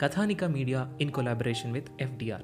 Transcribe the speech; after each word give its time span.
Kathanika 0.00 0.44
media 0.44 0.92
in 1.00 1.10
collaboration 1.10 1.72
with 1.72 1.88
FDR. 2.00 2.42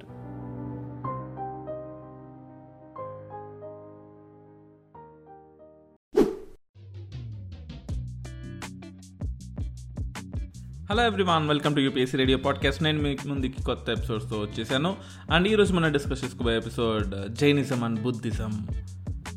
Hello 10.91 11.05
everyone 11.05 11.47
welcome 11.47 11.75
to 11.75 11.79
UPSC 11.79 12.17
radio 12.17 12.37
podcast 12.37 12.83
నేను 12.83 13.01
మీకు 13.01 13.27
ముందుకి 13.27 13.63
కొత్త 13.63 13.89
ఎపిసోడ్స్తో 13.89 14.39
వచ్చేసాను. 14.39 14.97
అండ్ 15.31 15.47
ఈరోజు 15.47 15.73
మనం 15.73 15.91
డిస్కస్ 15.91 16.23
చేసుకోబోయే 16.23 16.57
episode 16.57 17.29
Jainism 17.29 17.83
and 17.83 18.01
Buddhism. 18.01 18.67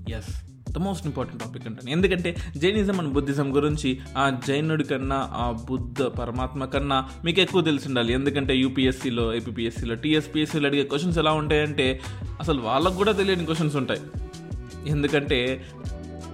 As 0.08 0.49
the 0.74 0.78
most 0.78 1.06
important 1.06 1.42
topic 1.44 1.66
అంటాను. 1.66 1.90
ఎందుకంటే 1.90 2.36
జైనిజం 2.56 2.98
అండ్ 3.00 3.12
బుద్ధిజం 3.16 3.56
గురించి 3.56 3.90
ఆ 4.16 4.24
జైనుడి 4.48 4.84
కన్నా 4.84 5.18
ఆ 5.42 5.46
బుద్ధ 5.70 6.02
పరమాత్మ 6.02 6.64
కన్నా 6.64 6.98
మీకు 7.24 7.40
ఎక్కువ 7.40 7.62
తెలిసి 7.62 7.88
ఉండాలి 7.88 8.12
ఎందుకంటే 8.12 8.56
యూపీఎస్సీలో 8.56 9.34
ఏపీఎస్సీలో 9.34 9.94
టీఎస్పీఎస్సీలో 9.94 10.68
అడిగే 10.68 10.84
క్వశ్చన్స్ 10.84 11.18
ఎలా 11.18 11.32
ఉంటాయంటే 11.32 12.00
అసలు 12.40 12.60
వాళ్ళకు 12.60 12.94
కూడా 12.94 13.12
తెలియని 13.12 13.46
క్వశ్చన్స్ 13.50 13.76
ఉంటాయి. 13.76 14.02
ఎందుకంటే 14.86 15.40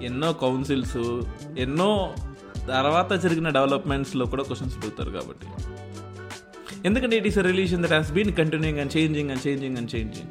ఎన్నో 0.02 0.32
కౌన్సిల్స్ 0.32 0.98
ఎన్నో 1.58 1.90
తర్వాత 2.68 3.12
జరిగిన 3.12 3.48
డెవలప్మెంట్స్లో 3.48 4.26
కూడా 4.26 4.42
క్వశ్చన్స్ 4.42 4.76
అడుగుతారు 4.78 5.10
కాబట్టి. 5.10 5.46
ఎందుకంటే 6.88 7.16
it 7.16 7.26
is 7.26 7.38
a 7.38 7.42
religion 7.42 7.82
that 7.82 7.92
has 7.92 8.12
been 8.12 8.32
continuing 8.40 8.80
and 8.82 8.92
changing 8.96 9.30
and 9.30 9.42
changing 9.46 9.76
and 9.76 9.90
changing 9.94 10.30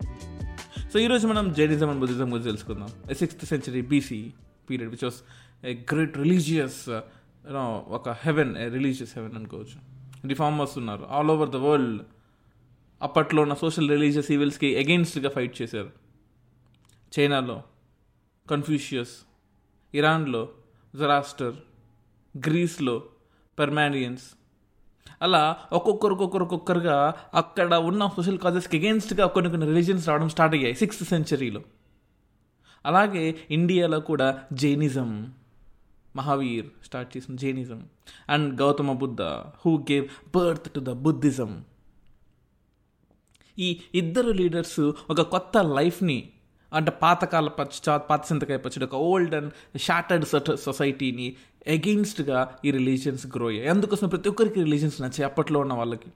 so 0.95 0.99
ఈరోజు 0.99 1.27
మనం 1.27 1.53
జైనిజం 1.53 1.89
అండ్ 1.89 1.99
బుద్ధిజం 1.99 2.31
గురించి 2.31 2.43
తెలుసుకుందాం. 2.43 3.13
Sixth 3.13 3.45
century 3.45 3.81
BC 3.81 4.31
period 4.69 4.91
which 4.91 5.03
was 5.03 5.23
a 5.65 5.73
great 5.73 6.17
religious 6.17 6.89
ఒక 7.87 8.09
హెవెన్ 8.09 8.57
ఏ 8.57 8.69
రిలీజియస్ 8.69 9.17
హెవెన్ 9.17 9.35
అనుకోవచ్చు. 9.35 9.79
Reformers 10.27 10.77
ఉన్నారు. 10.77 11.07
All 11.09 11.27
over 11.27 11.49
the 11.49 11.55
world 11.55 12.03
అప్పట్లో 13.01 13.41
ఉన్న 13.41 13.53
social 13.53 13.89
religious 13.89 14.31
ఈవిల్స్కి 14.31 14.77
అగెయిన్స్ట్గా 14.77 15.29
ఫైట్ 15.29 15.61
చేశారు. 15.61 15.91
చైనాలో 17.19 17.63
కన్ఫ్యూషియస్ 18.49 19.15
ఇరాన్లో 19.95 20.49
జరాస్టర్ 20.95 21.55
గ్రీస్లో 22.37 23.03
పర్మానియన్స్ 23.59 24.23
అలా 25.21 25.41
ఒక్కొక్కరు 25.71 26.13
ఒక్కొక్కరు 26.13 26.43
ఒక్కొక్కరుగా 26.43 26.97
అక్కడ 27.33 27.73
ఉన్న 27.85 28.07
సోషల్ 28.15 28.39
కాజెస్కి 28.39 28.77
అగేన్స్ట్గా 28.77 29.25
కొన్ని 29.27 29.49
కొన్ని 29.49 29.67
రిలీజియన్స్ 29.67 30.07
రావడం 30.09 30.29
స్టార్ట్ 30.29 30.55
అయ్యాయి 30.55 30.75
సిక్స్త్ 30.75 31.03
సెంచరీలో 31.03 31.61
అలాగే 32.85 33.23
ఇండియాలో 33.51 33.99
కూడా 34.01 34.27
జైనిజం 34.53 35.11
మహావీర్ 36.15 36.67
స్టార్ట్ 36.83 37.17
చేసిన 37.17 37.35
Jainism 37.35 37.79
and 38.29 38.61
Gautama 38.61 38.91
Buddha 38.93 39.21
who 39.65 39.71
gave 39.91 40.05
birth 40.35 40.69
to 40.75 40.79
the 40.79 40.93
Buddhism 40.99 41.51
ఈ 43.57 43.67
ఇద్దరు 43.95 44.31
లీడర్స్ 44.31 44.79
ఒక 45.09 45.21
కొత్త 45.31 45.57
లైఫ్ని 45.75 46.17
అంటే 46.71 46.91
పాతకాల 47.01 47.47
పచ్చ 47.57 47.97
పాత 48.09 48.21
సింతకాయ 48.25 48.57
పచ్చడి 48.57 48.85
ఒక 48.85 48.95
ఓల్డ్ 49.05 49.35
అండ్ 49.35 49.51
షాటర్డ్ 49.79 50.25
సొసైటీని 50.57 51.27
అగెయిన్స్ట్గా 51.67 52.57
ఈ 52.65 52.71
రిలీజియన్స్ 52.71 53.27
గ్రో 53.27 53.47
అయ్యాయి. 53.47 53.69
అందుకోసం 53.69 54.07
ప్రతి 54.07 54.29
ఒక్కరికి 54.29 54.63
రిలీజియన్స్ 54.63 55.01
నచ్చాయి 55.01 55.23
అప్పట్లో 55.23 55.59
ఉన్న 55.59 55.73
వాళ్ళకి. 55.73 56.09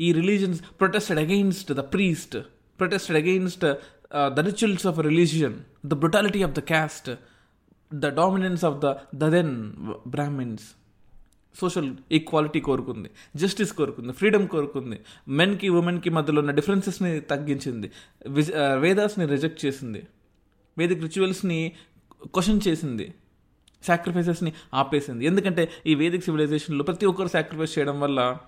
ఈ 0.00 0.12
religions 0.12 0.60
protested 0.80 1.18
against 1.18 1.72
the 1.72 1.80
priest 1.80 2.36
protested 2.78 3.18
against 3.18 3.64
the 4.34 4.40
rituals 4.40 4.86
of 4.86 4.98
religion 4.98 5.56
the 5.86 5.94
brutality 5.94 6.42
of 6.42 6.52
the 6.52 6.60
caste 6.60 7.10
the 7.94 8.06
dominance 8.06 8.64
of 8.64 8.78
the 8.84 8.94
the 9.14 9.28
then 9.30 9.72
Brahmins 10.06 10.62
social 11.60 11.96
equality 12.12 12.60
కోరుకుంది 12.60 13.10
జస్టిస్ 13.36 13.72
కోరుకుంది 13.72 14.12
ఫ్రీడమ్ 14.12 14.48
కోరుకుంది. 14.48 15.00
మెన్కి 15.28 15.68
ఉమెన్కి 15.68 16.10
మధ్యలో 16.10 16.40
ఉన్న 16.40 16.50
డిఫరెన్సెస్ని 16.50 17.20
తగ్గించింది. 17.20 17.90
వేదాస్ని 18.78 19.24
uh, 19.24 19.30
రిజెక్ట్ 19.30 19.64
చేసింది. 19.64 20.02
వేదిక్ 20.78 21.02
రిచువల్స్ని 21.02 21.72
క్వశ్చన్ 22.24 22.60
చేసింది. 22.68 23.14
సాక్రిఫైసెస్ని 23.84 24.52
ఆపేసింది. 24.74 25.24
ఎందుకంటే 25.24 25.70
ఈ 25.86 25.94
వేదిక 25.94 26.22
సివిలైజేషన్లో 26.22 26.84
ప్రతి 26.84 27.06
ఒక్కరు 27.06 27.28
సాక్రిఫైస్ 27.28 27.78
చేయడం 27.78 28.00
వల్ల 28.00 28.38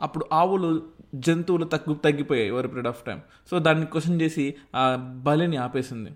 అప్పుడు 0.00 0.24
ఆవులు 0.32 0.86
జంతువులు 1.14 1.64
తగ్గు 1.64 1.94
తగ్గిపోయాయి 1.94 2.50
over 2.50 2.66
period 2.66 2.86
of 2.86 3.04
time 3.04 3.20
so 3.50 3.58
దాన్ని 3.58 3.86
క్వశ్చన్ 3.86 4.20
చేసి 4.20 4.54
ఆ 4.76 4.96
బలిని 4.96 5.56
ఆపేసింది. 5.56 6.10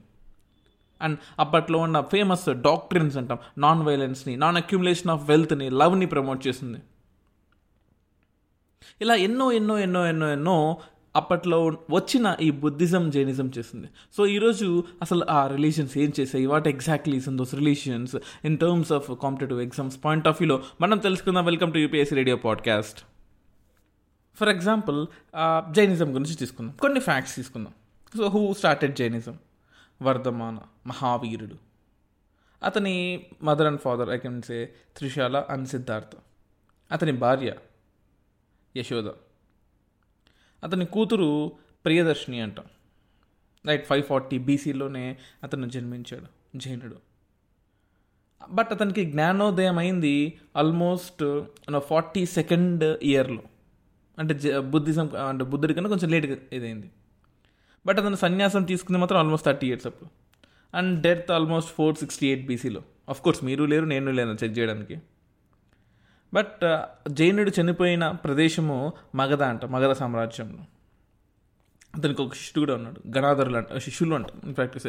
అండ్ 1.03 1.19
అప్పట్లో 1.39 1.79
ఉన్న 1.79 2.01
ఫేమస్ 2.01 2.49
డాక్టరీన్స్ 2.49 3.17
అంటాం. 3.17 3.39
నాన్ 3.59 3.83
వైలెన్స్ని 3.83 4.37
నాన్ 4.37 4.56
అక్యుములేషన్ 4.56 5.11
ఆఫ్ 5.11 5.29
వెల్త్ని 5.29 5.71
లవ్ని 5.71 6.06
ప్రమోట్ 6.06 6.47
చేసింది. 6.47 6.79
ఇలా 9.00 9.15
ఎన్నో 9.15 9.53
ఎన్నో 9.53 9.79
ఎన్నో 9.79 10.06
ఎన్నో 10.06 10.33
ఎన్నో 10.33 10.77
అప్పట్లో 11.16 11.66
వచ్చిన 11.66 12.36
ఈ 12.41 12.50
బుద్ధిజం 12.50 13.10
జైనిజం 13.10 13.50
చేసింది. 13.58 13.88
సో 14.16 14.26
ఈరోజు 14.26 14.84
అసలు 15.02 15.24
ఆ 15.30 15.46
రిలీజియన్స్ 15.46 15.98
ఏం 15.98 16.12
చేసాయి 16.20 16.46
what 16.46 16.69
exactly 16.69 17.16
in 17.26 17.38
those 17.38 17.54
religions 17.54 18.16
in 18.44 18.58
terms 18.58 18.92
of 18.92 19.10
competitive 19.22 19.60
exams 19.60 19.98
point 20.04 20.28
of 20.28 20.36
వ్యూలో 20.41 20.62
మనం 20.80 20.98
తెలుసుకుందాం. 20.98 21.44
Welcome 21.44 21.72
to 21.72 21.78
UPSC 21.78 22.14
radio 22.14 22.36
podcast 22.36 23.00
for 24.38 24.48
example 24.48 25.06
Jainism 25.74 26.14
గురించి 26.14 26.34
తీసుకుందాం. 26.34 26.74
కొన్ని 26.80 27.00
ఫ్యాక్ట్స్ 27.00 27.36
తీసుకుందాం. 27.36 27.72
So 28.16 28.28
who 28.28 28.54
started 28.54 28.96
Jainism? 28.96 29.38
Vardhamana 30.02 30.58
మహావీరుడు. 30.86 31.56
అతని 32.62 33.26
mother 33.42 33.66
and 33.66 33.80
father 33.80 34.10
I 34.10 34.19
can 34.19 34.42
say 34.42 34.75
Trishala 34.96 35.36
and 35.50 35.69
Siddhartha 35.69 36.10
అతని 36.92 37.12
భార్య 37.12 37.54
యశోద. 38.76 39.08
అతని 40.64 40.86
కూతురు 40.86 41.52
ప్రియదర్శిని 41.84 42.41
అంట. 42.41 42.60
రైట్ 43.66 43.86
ఫైవ్ 43.86 44.02
ఫార్టీ 44.02 44.38
బీసీలోనే 44.38 45.16
అతను 45.42 45.69
జన్మించాడు 45.69 46.58
జైనుడు. 46.58 46.96
బట్ 48.50 48.69
అతనికి 48.72 49.04
జ్ఞానోదయం 49.04 49.78
అయింది 49.78 50.38
ఆల్మోస్ట్ 50.56 51.42
ఫార్టీ 51.78 52.26
సెకండ్ 52.26 52.98
ఇయర్లో. 53.02 53.42
అంటే 54.19 54.60
బుద్ధిజం 54.60 55.10
అంటే 55.28 55.44
బుద్ధుడి 55.44 55.75
కన్నా 55.75 55.90
కొంచెం 55.90 56.10
లేట్గా 56.10 56.37
ఇదైంది. 56.52 56.90
బట్ 57.87 57.99
అతను 57.99 58.16
సన్యాసం 58.16 58.64
తీసుకుంది 58.64 59.00
మాత్రం 59.00 59.19
ఆల్మోస్ట్ 59.19 59.46
థర్టీ 59.46 59.66
ఇయర్స్ 59.66 59.87
అప్పుడు. 59.87 60.11
And 60.76 61.02
death 61.02 61.31
almost 61.31 61.70
four 61.70 61.96
sixty 61.96 62.26
eight 62.26 62.46
బీసీలో. 62.46 62.82
ఆఫ్ 63.08 63.22
కోర్స్ 63.22 63.44
మీరు 63.44 63.64
లేరు 63.64 63.84
నేను 63.84 64.11
లేను 64.11 64.37
చెక్ 64.44 64.58
చేయడానికి. 64.58 65.02
బట్ 66.34 66.64
జైనుడు 67.08 67.52
చనిపోయిన 67.60 68.04
ప్రదేశము 68.25 68.92
మగధ 69.14 69.42
అంట 69.42 69.64
మగధ 69.64 69.92
సామ్రాజ్యంలో. 69.92 70.64
అతనికి 71.94 72.22
ఒక 72.22 72.34
శిష్యుడు 72.34 72.60
కూడా 72.60 72.75
ఉన్నాడు. 72.78 73.00
గణాధరులు 73.16 73.56
అంట 73.56 73.78
శిష్యులు 73.78 74.14
అంట. 74.14 74.26
ఇన్ఫ్యాక్ట్ 74.44 74.88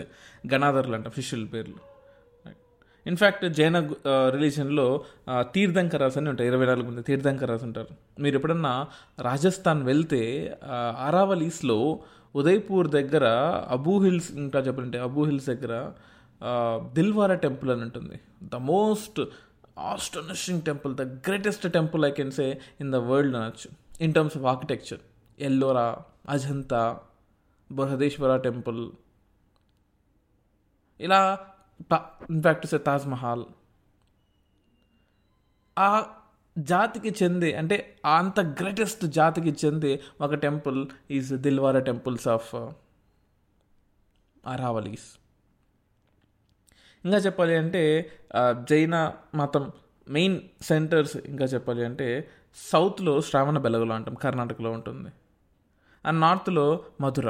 గణాధరులు 0.53 0.95
అంట 0.95 1.07
శిష్యుల 1.09 1.45
పేర్లు. 1.45 1.75
ఇన్ఫ్యాక్ట్ 3.07 3.45
జైన 3.49 3.77
రిలీజన్లో 4.07 4.87
తీర్థంకరాస్ 5.53 6.17
అని 6.17 6.29
ఉంటాయి. 6.29 6.49
ఇరవై 6.49 6.65
నాలుగు 6.65 6.87
మంది 6.87 7.01
తీర్థంకరాస్ 7.01 7.63
ఉంటారు. 7.63 8.21
మీరు 8.21 8.35
ఎప్పుడన్నా 8.35 8.73
రాజస్థాన్ 9.21 9.83
వెళ్తే 9.83 10.21
అరావలీస్లో 11.07 11.99
ఉదయ్పూర్ 12.35 12.87
దగ్గర 12.87 13.25
అబూ 13.69 13.93
హిల్స్ 14.03 14.31
ఇంకా 14.31 14.59
చెప్పాలంటే 14.59 14.99
అబూ 14.99 15.21
హిల్స్ 15.25 15.47
దగ్గర 15.47 15.91
దిల్వారా 16.93 17.35
టెంపుల్ 17.35 17.69
అని 17.71 17.81
ఉంటుంది. 17.81 18.19
The 18.43 18.55
most 18.55 19.21
astonishing 19.87 20.61
temple 20.61 20.93
the 20.95 21.03
greatest 21.27 21.65
temple 21.73 22.05
I 22.05 22.11
can 22.11 22.31
say 22.31 22.45
in 22.79 22.91
the 22.91 22.99
world 23.09 23.35
అనొచ్చు 23.35 23.69
in 24.01 24.13
terms 24.13 24.37
of 24.37 24.45
architecture 24.45 25.01
Ellora 25.39 25.85
Ajanta 26.29 26.81
Brihadeeswara 27.69 28.31
temple 28.37 28.81
ఇలా 30.99 31.19
in fact 32.29 32.67
say 32.67 32.77
Taj 32.87 33.05
Mahal 33.07 33.45
ఆ 35.77 35.89
జాతికి 36.55 37.11
చెంది 37.19 37.49
అంటే 37.55 37.75
అంత 38.13 38.39
గ్రేటెస్ట్ 38.59 39.03
జాతికి 39.17 39.51
చెంది 39.61 39.91
ఒక 40.21 40.33
temple 40.43 40.79
is 41.11 41.29
Dilwara 41.45 41.81
temples 41.89 42.27
of 42.27 42.49
Aravallis 44.43 45.07
ఇంకా 47.05 47.17
చెప్పాలి 47.17 47.53
అంటే 47.55 47.83
జైన 48.69 48.95
మతం 49.35 49.65
మెయిన్ 50.09 50.37
సెంటర్స్ 50.61 51.15
ఇంకా 51.17 51.45
చెప్పాలి 51.45 51.81
అంటే 51.85 52.07
సౌత్లో 52.71 53.13
శ్రావణ 53.21 53.57
బెలగులు 53.57 53.93
అంటాం 53.93 54.15
కర్ణాటకలో 54.23 54.69
ఉంటుంది. 54.71 55.09
అండ్ 56.05 56.19
నార్త్లో 56.21 56.65
మధుర. 57.01 57.29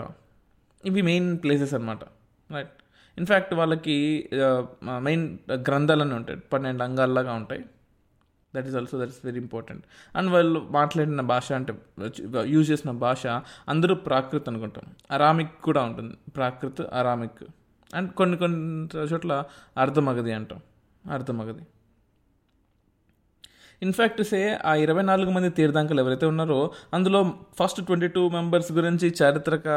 ఇవి 0.86 1.02
మెయిన్ 1.02 1.30
ప్లేసెస్ 1.38 1.74
అనమాట 1.74 2.04
రైట్ 2.50 2.76
ఇన్ఫ్యాక్ట్ 3.18 3.54
వాళ్ళకి 3.54 3.98
మెయిన్ 5.00 5.26
గ్రంథాలన్నీ 5.52 6.16
ఉంటాయి. 6.16 6.40
పన్నెండు 6.54 6.84
అంగాల్లాగా 6.84 7.34
ఉంటాయి. 7.34 7.64
That 8.54 8.68
is 8.68 8.76
also 8.76 8.96
that 9.02 9.10
is 9.10 9.22
very 9.26 9.40
important 9.40 9.84
and 10.16 10.30
వాళ్ళు 10.32 10.60
మాట్లాడిన 10.72 11.22
భాష 11.34 11.52
అంటే 11.52 11.74
యూజ్ 12.54 12.68
చేసిన 12.72 12.92
భాష 13.06 13.28
అందరూ 13.74 13.96
ప్రాకృత్ 14.08 14.50
అనుకుంటాం. 14.50 14.86
అరామిక్ 15.12 15.56
కూడా 15.64 15.84
ఉంటుంది. 15.84 16.16
ప్రాకృత్ 16.36 16.82
అరామిక్ 16.94 17.44
అండ్ 17.96 18.12
కొన్ని 18.12 18.38
కొన్ని 18.38 18.88
చోట్ల 18.98 19.44
అర్ధమగది 19.78 20.32
అంటాం. 20.34 20.60
అర్ధమగది 21.12 21.64
ఇన్ఫ్యాక్ట్ 23.82 24.24
సే 24.24 24.60
ఆ 24.66 24.76
ఇరవై 24.76 25.04
నాలుగు 25.04 25.30
మంది 25.32 25.50
తీర్థంకలు 25.50 26.00
ఎవరైతే 26.00 26.26
ఉన్నారో 26.26 26.72
అందులో 26.94 27.34
ఫస్ట్ 27.60 27.86
ట్వంటీ 27.86 28.08
టూ 28.08 28.30
మెంబర్స్ 28.30 28.72
గురించి 28.72 29.14
చారిత్రక 29.22 29.68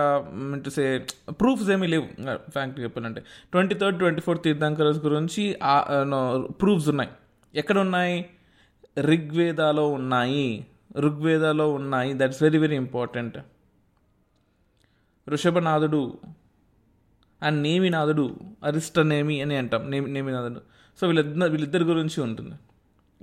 సే 0.68 1.06
ప్రూఫ్స్ 1.30 1.70
ఏమీ 1.70 1.86
లేవు. 1.86 2.06
ఫ్యాంక్ 2.50 2.80
చెప్పాలంటే. 2.80 3.20
ట్వంటీ 3.52 3.74
థర్డ్ 3.74 3.98
ట్వంటీ 3.98 4.20
ఫోర్త్ 4.20 4.42
తీర్థంకర్స్ 4.42 5.04
గురించి 5.04 5.56
ప్రూఫ్స్ 6.60 6.88
ఉన్నాయి. 6.88 7.10
ఎక్కడ 7.54 7.78
ఉన్నాయి? 7.78 8.26
ఋగ్వేదాలో 8.98 9.88
ఉన్నాయి. 9.90 10.66
ఋగ్వేదాలో 10.98 11.72
ఉన్నాయి. 11.72 12.12
దట్స్ 12.14 12.42
వెరీ 12.42 12.58
వెరీ 12.58 12.76
ఇంపార్టెంట్ 12.76 13.38
వృషభనాథుడు 15.28 16.18
అండ్ 17.42 17.58
నేమినాథుడు 17.62 18.26
అరిష్ట 18.64 18.98
నేమి 19.12 19.36
అని 19.42 19.56
అంటాం. 19.56 19.90
నేమి 19.90 20.10
నేమినాథుడు. 20.10 20.60
సో 21.00 21.06
వీళ్ళిద్దరు 21.06 21.50
వీళ్ళిద్దరి 21.50 21.84
గురించి 21.84 22.18
ఉంటుంది. 22.22 22.54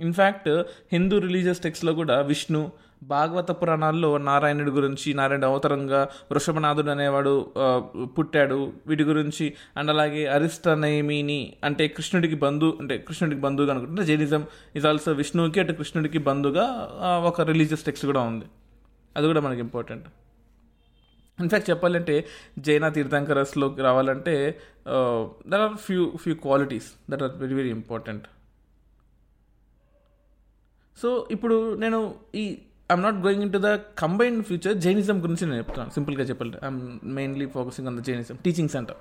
ఇన్ఫ్యాక్ట్ 0.00 0.48
హిందూ 0.92 1.18
రిలీజియస్ 1.18 1.60
టెక్స్ట్లో 1.60 1.92
కూడా 1.92 2.20
విష్ణు 2.20 2.60
భాగవత 3.02 3.50
పురాణాల్లో 3.50 4.08
నారాయణుడి 4.18 4.70
గురించి 4.70 5.08
నారాయణ 5.14 5.44
అవతరంగా 5.44 6.00
వృషభనాథుడు 6.32 6.90
అనేవాడు 6.90 7.34
పుట్టాడు. 8.18 8.58
వీటి 8.86 9.04
గురించి 9.10 9.46
అండ్ 9.76 9.90
అలాగే 9.90 10.26
అరిష్టనేమిని 10.26 11.40
అంటే 11.64 11.88
కృష్ణుడికి 11.88 12.34
బంధు 12.34 12.68
అంటే 12.80 12.98
కృష్ణుడికి 13.08 13.40
బంధువుగా 13.40 13.72
అనుకుంటే 13.74 14.04
జైనిజం 14.04 14.44
ఇస్ 14.76 14.86
ఆల్సో 14.86 15.12
విష్ణువుకి 15.12 15.60
అటు 15.60 15.72
కృష్ణుడికి 15.72 16.18
బంధుగా 16.18 16.66
ఒక 17.28 17.40
రిలీజియస్ 17.52 17.84
టెక్స్ట్ 17.84 18.06
కూడా 18.06 18.20
ఉంది. 18.20 18.44
అది 19.16 19.26
కూడా 19.26 19.40
మనకి 19.40 19.60
ఇంపార్టెంట్ 19.60 20.08
ఇన్ఫ్యాక్ట్ 21.42 21.70
చెప్పాలంటే 21.70 22.16
జైన 22.58 22.88
తీర్థంకరస్లోకి 22.88 23.82
రావాలంటే 23.82 24.34
there 25.52 25.62
are 25.66 25.76
few 25.86 26.04
few 26.16 26.34
qualities 26.34 26.88
that 27.10 27.22
are 27.22 27.34
very 27.36 27.54
very 27.54 27.70
important 27.70 28.26
so 30.98 31.28
ఇప్పుడు 31.30 31.56
నేను 31.74 31.98
ఈ 32.34 32.44
I'm 32.92 33.02
not 33.02 33.18
going 33.26 33.42
into 33.52 33.58
the 33.58 33.68
combined 33.98 34.42
future 34.44 34.74
Jainism 34.74 35.22
గురించి 35.22 35.44
నేను 35.46 35.58
చెప్తాను. 35.58 35.90
సింపుల్గా 35.90 36.24
చెప్పాలంటే 36.24 36.58
I'm 36.62 36.80
mainly 37.04 37.46
focusing 37.46 37.88
on 37.88 37.96
the 37.98 38.02
Jainism 38.08 38.38
teaching 38.44 38.68
centre 38.68 38.96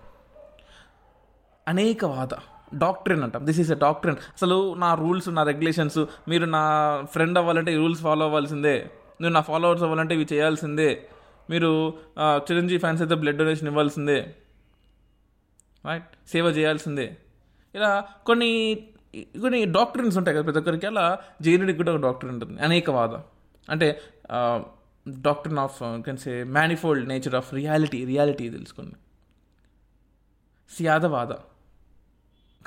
Anekavada 1.68 2.34
doctrine 2.74 3.24
అంటాం. 3.24 3.46
దిస్ 3.46 3.60
ఈస్ 3.60 3.72
ఎ 3.72 3.76
డాక్టరేన్ 3.76 4.18
అసలు 4.38 4.74
నా 4.74 4.90
రూల్స్ 4.94 5.30
నా 5.30 5.44
రెగ్యులేషన్స్ 5.44 6.00
మీరు 6.28 6.46
నా 6.46 6.64
ఫ్రెండ్ 7.14 7.38
అవ్వాలంటే 7.38 7.72
ఈ 7.74 7.76
రూల్స్ 7.76 8.02
ఫాలో 8.02 8.26
అవ్వాల్సిందే. 8.26 8.76
మీరు 9.22 9.34
నా 9.34 9.42
ఫాలోవర్స్ 9.42 9.84
అవ్వాలంటే 9.84 10.16
ఇవి 10.16 10.28
చేయాల్సిందే. 10.34 10.90
మీరు 11.50 12.00
చిరంజీవి 12.26 12.80
ఫ్యాన్స్ 12.80 13.02
అయితే 13.02 13.16
బ్లడ్ 13.16 13.38
డొనేషన్ 13.38 13.68
ఇవ్వాల్సిందే. 13.68 14.20
రైట్ 15.86 16.08
సేవ 16.28 16.46
చేయాల్సిందే. 16.46 17.18
ఇలా 17.76 17.92
కొన్ని 18.26 18.52
కొన్ని 19.42 19.66
డాక్టరీన్స్ 19.66 20.18
ఉంటాయి 20.18 20.36
కదా 20.36 20.44
ప్రతి 20.44 20.60
ఒక్కరికి. 20.60 20.88
అలా 20.88 21.20
జైనుడికి 21.42 21.78
కూడా 21.78 21.94
ఒక 21.94 22.02
డాక్టర్ 22.02 22.30
ఉంటుంది. 22.30 22.62
అనేకవాద. 22.62 23.14
అంటే 23.70 24.02
doctrine 25.22 25.54
of 25.54 25.80
can 25.84 26.18
say 26.18 26.44
manifold 26.44 27.08
nature 27.10 27.36
of 27.36 27.54
reality 27.54 28.06
reality 28.06 28.50
తెలుసుకోండి 28.50 28.96
Syadvada. 30.78 31.32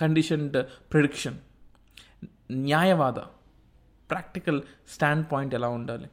Conditioned 0.00 0.67
prediction 0.93 1.38
Nayavada. 2.52 3.19
Practical 4.11 4.62
stand 4.88 5.26
point 5.32 5.55
ఎలా 5.55 5.69
ఉండాలి? 5.69 6.08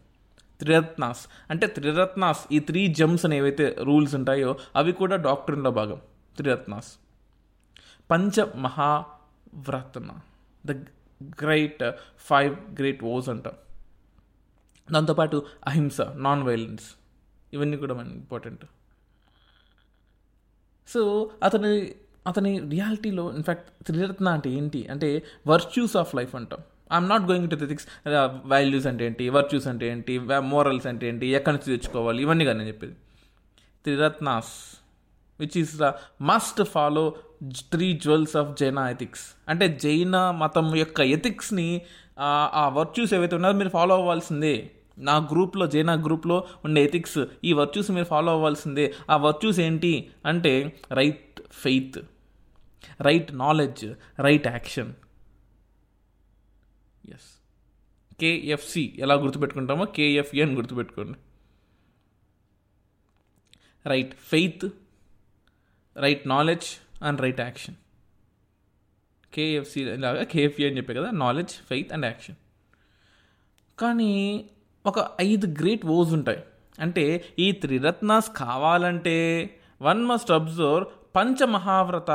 త్రిరత్నాస్. 0.59 1.27
అంటే 1.50 1.67
త్రిరత్నాస్ 1.67 2.45
ఈ 2.51 2.59
త్రీ 2.59 2.88
జమ్స్ 2.88 3.25
అని 3.25 3.38
ఏవైతే 3.38 3.75
రూల్స్ 3.79 4.15
ఉంటాయో 4.15 4.57
అవి 4.75 4.91
కూడా 4.91 5.15
డాక్టర్లో 5.15 5.71
భాగం. 5.71 6.01
త్రిరత్నాస్. 6.38 6.94
పంచ 8.11 8.53
మహావ్రతన 8.56 10.09
the 10.65 10.71
great 11.23 11.91
five 12.17 12.56
great 12.73 13.03
vows 13.03 13.29
అంట. 13.29 13.47
దాంతోపాటు 14.91 15.45
అహింస 15.67 16.01
నాన్ 16.01 16.44
వైలెన్స్ 16.44 16.83
ఇవన్నీ 17.53 17.77
కూడా 17.77 17.94
మన 17.94 18.07
ఇంపార్టెంట్. 18.07 18.65
సో 20.88 21.31
అతని 21.44 21.95
అతని 22.27 22.59
రియాలిటీలో 22.59 23.33
ఇన్ఫ్యాక్ట్ 23.33 23.83
త్రిరత్న 23.83 24.29
అంటే 24.29 24.50
ఏంటి? 24.50 24.88
అంటే 24.88 25.23
వర్చ్యూస్ 25.47 25.97
ఆఫ్ 25.97 26.15
లైఫ్ 26.15 26.35
అంటాం. 26.35 26.59
I'm 26.94 27.09
not 27.09 27.24
going 27.24 27.50
to 27.50 27.56
ethics 27.65 27.88
values 28.45 28.88
అంటే 28.88 29.06
ఏంటి 29.06 29.30
వర్చ్యూస్ 29.30 29.68
అంటే 29.68 29.86
ఏంటి 29.91 30.19
మోరల్స్ 30.53 30.88
అంటే 30.91 31.07
ఏంటి 31.07 31.27
ఎక్కడి 31.38 31.57
నుంచి 31.57 31.77
తెచ్చుకోవాలి 31.77 32.21
ఇవన్నీ 32.21 32.45
కానీ 32.45 32.57
నేను 32.57 32.68
చెప్పేది. 32.68 32.95
Triratnas 33.83 34.53
which 35.39 35.57
is 35.57 35.75
the 35.77 35.91
must 36.21 36.62
follow 36.63 37.03
three 37.71 37.94
jewels 37.94 38.36
of 38.38 38.50
Jaina 38.59 38.80
ethics 38.80 39.25
అంటే 39.50 39.68
జైన 39.83 40.15
మతం 40.31 40.75
యొక్క 40.75 41.00
ఎథిక్స్ని 41.15 41.69
ఆ 42.19 42.63
వర్చ్యూస్ 42.77 43.13
ఏవైతే 43.13 43.36
ఉన్నారో 43.36 43.56
మీరు 43.57 43.69
ఫాలో 43.69 43.94
అవ్వాల్సిందే. 43.95 44.71
నా 44.97 45.18
గ్రూప్లో 45.31 45.65
జైనా 45.68 45.94
గ్రూప్లో 45.94 46.38
ఉండే 46.65 46.83
ఎథిక్స్ 46.83 47.19
ఈ 47.43 47.53
వర్చ్యూస్ 47.53 47.91
మీరు 47.91 48.05
ఫాలో 48.05 48.31
అవ్వాల్సిందే. 48.31 48.86
ఆ 49.10 49.17
వర్చ్యూస్ 49.25 49.60
ఏంటి? 49.60 49.91
అంటే 50.25 50.53
right 50.91 51.39
faith 51.51 52.00
right 53.01 53.29
knowledge 53.38 53.86
right 54.22 54.48
action 54.48 54.91
as 57.13 57.29
KFC 58.21 58.83
ఎలా 58.99 59.15
గుర్తుపెట్టుకుంటామో 59.23 59.85
కేఎఫ్ఈ 59.97 60.41
అని 60.41 60.55
గుర్తుపెట్టుకోండి. 60.55 61.17
Right 63.85 64.13
faith 64.31 64.65
right 65.95 66.23
knowledge 66.27 66.69
and 67.03 67.21
right 67.21 67.41
action 67.47 67.77
KFC 69.33 69.81
లాగా 70.03 70.23
కేఎఫ్ఈ 70.23 70.63
అని 70.67 70.77
చెప్పే 70.77 70.93
కదా 70.93 71.09
నాలెడ్జ్ 71.23 71.53
ఫెయిత్ 71.69 71.91
అండ్ 71.93 72.05
యాక్షన్ 72.05 72.38
కానీ 73.79 74.11
ఒక 74.85 74.99
ఐదు 75.21 75.47
గ్రేట్ 75.61 75.85
ఓజ్ 75.95 76.11
ఉంటాయి. 76.13 76.39
అంటే 76.79 77.03
ఈ 77.39 77.47
త్రిరత్నాస్ 77.61 78.29
కావాలంటే 78.35 79.15
వన్ 79.81 80.01
మస్ట్ 80.05 80.31
అబ్జర్వ్ 80.31 80.85
పంచమహావ్రత 81.15 82.11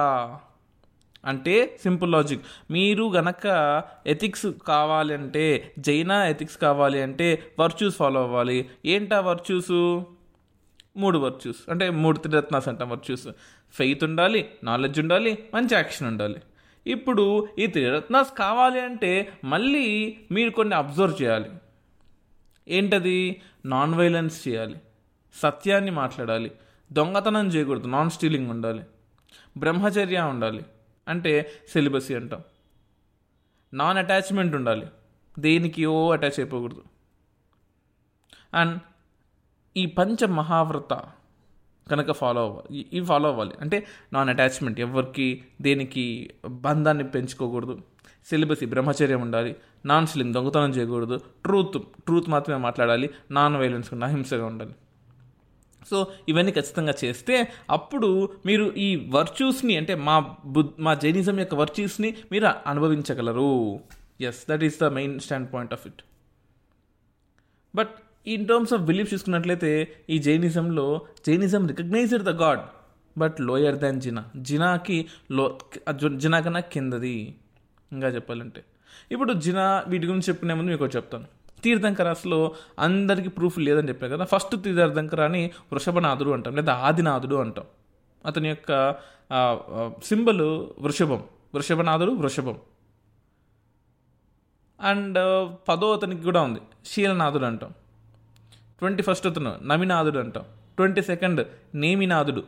అంటే 1.24 1.78
సింపుల్ 1.82 2.12
లాజిక్. 2.12 2.42
మీరు 2.70 3.12
గనక 3.12 3.82
ఎథిక్స్ 4.06 4.46
కావాలంటే 4.66 5.74
జైనా 5.78 6.26
ఎథిక్స్ 6.26 6.58
కావాలి 6.58 7.02
అంటే 7.02 7.52
వర్చ్యూస్ 7.60 7.96
ఫాలో 7.96 8.22
అవ్వాలి. 8.22 8.68
ఏంటా 8.86 9.20
వర్చ్యూస్? 9.20 10.02
మూడు 10.96 11.18
వర్చ్యూస్. 11.18 11.70
అంటే 11.70 11.90
మూడు 11.90 12.18
త్రిరత్నాస్ 12.18 12.68
అంటాం 12.68 12.90
వర్చ్యూస్. 12.90 13.28
ఫెయిత్ 13.72 14.04
ఉండాలి 14.04 14.50
నాలెడ్జ్ 14.64 15.00
ఉండాలి 15.00 15.38
మంచి 15.54 15.68
యాక్షన్ 15.72 16.08
ఉండాలి. 16.08 16.42
ఇప్పుడు 16.86 17.48
ఈ 17.58 17.66
త్రిరత్నాస్ 17.66 18.38
కావాలి 18.38 18.80
అంటే 18.80 19.32
మళ్ళీ 19.44 20.16
మీరు 20.30 20.50
కొన్ని 20.50 20.74
అబ్జర్వ్ 20.74 21.22
చేయాలి. 21.22 21.50
ఏంటది? 22.68 23.42
నాన్ 23.66 23.94
వైలెన్స్ 23.94 24.48
చేయాలి. 24.48 24.76
సత్యాన్ని 25.34 25.90
మాట్లాడాలి. 25.90 26.52
దొంగతనం 26.92 27.48
చేయకూడదు. 27.48 27.88
నాన్ 27.88 28.10
స్టీలింగ్ 28.10 28.50
ఉండాలి. 28.50 28.82
బ్రహ్మచర్య 29.56 30.20
ఉండాలి. 30.20 30.62
అంటే 31.08 31.50
సిలబసీ 31.68 32.14
అంటాం. 32.14 32.42
నాన్ 33.74 33.98
అటాచ్మెంట్ 33.98 34.54
ఉండాలి. 34.54 34.86
దేనికి 35.38 35.86
ఓ 35.86 36.12
అటాచ్ 36.12 36.40
అయిపోకూడదు. 36.40 36.82
అండ్ 38.54 38.80
ఈ 39.76 39.86
పంచ 39.86 40.26
మహావ్రత 40.26 41.02
కనుక 41.90 42.12
ఫాలో 42.12 42.42
అవ్వాలి 42.42 42.86
ఇవి 42.92 43.06
ఫాలో 43.06 43.28
అవ్వాలి. 43.28 43.52
అంటే 43.60 43.86
నాన్ 44.12 44.28
అటాచ్మెంట్ 44.28 44.80
ఎవరికి 44.80 45.44
దేనికి 45.60 46.34
బంధాన్ని 46.48 47.04
పెంచుకోకూడదు. 47.04 47.82
సిలబస్ 48.26 48.64
బ్రహ్మచర్యం 48.64 49.20
ఉండాలి. 49.20 49.56
నాన్ 49.86 50.06
స్లిమ్ 50.06 50.34
దొంగతనం 50.34 50.70
చేయకూడదు. 50.70 51.16
ట్రూత్ 51.16 51.78
ట్రూత్ 51.78 52.28
మాత్రమే 52.28 52.60
మాట్లాడాలి. 52.60 53.10
నాన్ 53.30 53.56
వైలెన్స్ 53.56 53.94
అహింసగా 53.94 54.46
ఉండాలి. 54.46 54.74
సో 55.90 56.06
ఇవన్నీ 56.28 56.52
ఖచ్చితంగా 56.52 56.94
చేస్తే 57.04 57.52
అప్పుడు 57.70 58.28
మీరు 58.46 58.64
ఈ 58.76 59.10
వర్చ్యూస్ని 59.10 59.76
అంటే 59.76 59.94
మా 59.94 60.36
బుద్ 60.44 60.70
మా 60.78 60.94
జైనిజం 60.94 61.38
యొక్క 61.38 61.54
వర్చ్యూస్ని 61.54 62.14
మీరు 62.32 62.46
అనుభవించగలరు. 62.66 63.80
As 64.20 64.50
that 64.50 64.64
is 64.64 64.80
the 64.80 64.84
main 64.84 65.20
stand 65.20 65.52
point 65.54 65.72
of 65.72 65.86
it 65.86 66.02
but 67.74 67.90
in 68.26 68.48
terms 68.48 68.72
of 68.72 68.82
belief 68.82 69.14
చూసుకున్నట్లయితే 69.14 69.96
ఈ 70.10 70.18
జైనిజంలో 70.18 71.06
Jainism 71.26 71.66
recognized 71.66 72.22
the 72.22 72.28
god 72.28 72.60
but 73.18 73.40
lower 73.40 73.76
than 73.76 74.00
Jina 74.00 74.24
జినాకి 74.36 75.06
లో 75.30 75.58
జినా 76.16 76.40
కన్నా 76.40 76.60
కిందది. 76.60 77.34
ఇంకా 77.92 78.08
చెప్పాలంటే. 78.08 78.64
ఇప్పుడు 79.12 79.32
జినా 79.32 79.84
వీటి 79.88 80.06
గురించి 80.06 80.28
చెప్పుకునే 80.28 80.54
ముందు 80.54 80.70
మీకు 80.70 80.86
చెప్తాను. 80.86 81.26
తీర్థంకరాసులో 81.64 82.40
అందరికీ 82.78 83.28
ప్రూఫ్ 83.28 83.58
లేదని 83.58 83.88
చెప్పాను 83.88 84.16
కదా. 84.16 84.24
ఫస్ట్ 84.24 84.62
తీర్థంకరాని 84.62 85.42
వృషభనాథుడు 85.72 86.30
అంటాం 86.30 86.54
లేదా 86.56 86.74
ఆదినాథుడు 86.74 87.36
అంటాం. 87.36 87.66
అతని 88.26 88.48
యొక్క 88.48 88.94
సింబల్ 90.04 90.42
వృషభం. 90.78 91.22
వృషభనాథుడు 91.54 92.12
వృషభం. 92.22 92.56
అండ్ 94.80 95.18
పదో 95.68 95.92
అతనికి 95.92 96.22
కూడా 96.22 96.40
ఉంది 96.40 96.60
శీలనాథుడు 96.86 97.44
అంటాం. 97.44 97.72
ట్వంటీ 98.78 99.02
ఫస్ట్ 99.02 99.26
అతను 99.26 99.54
నమినాథుడు 99.62 100.18
అంటాం. 100.18 100.44
Twenty 100.76 101.02
second 101.02 101.46
నేమినాథుడు. 101.74 102.40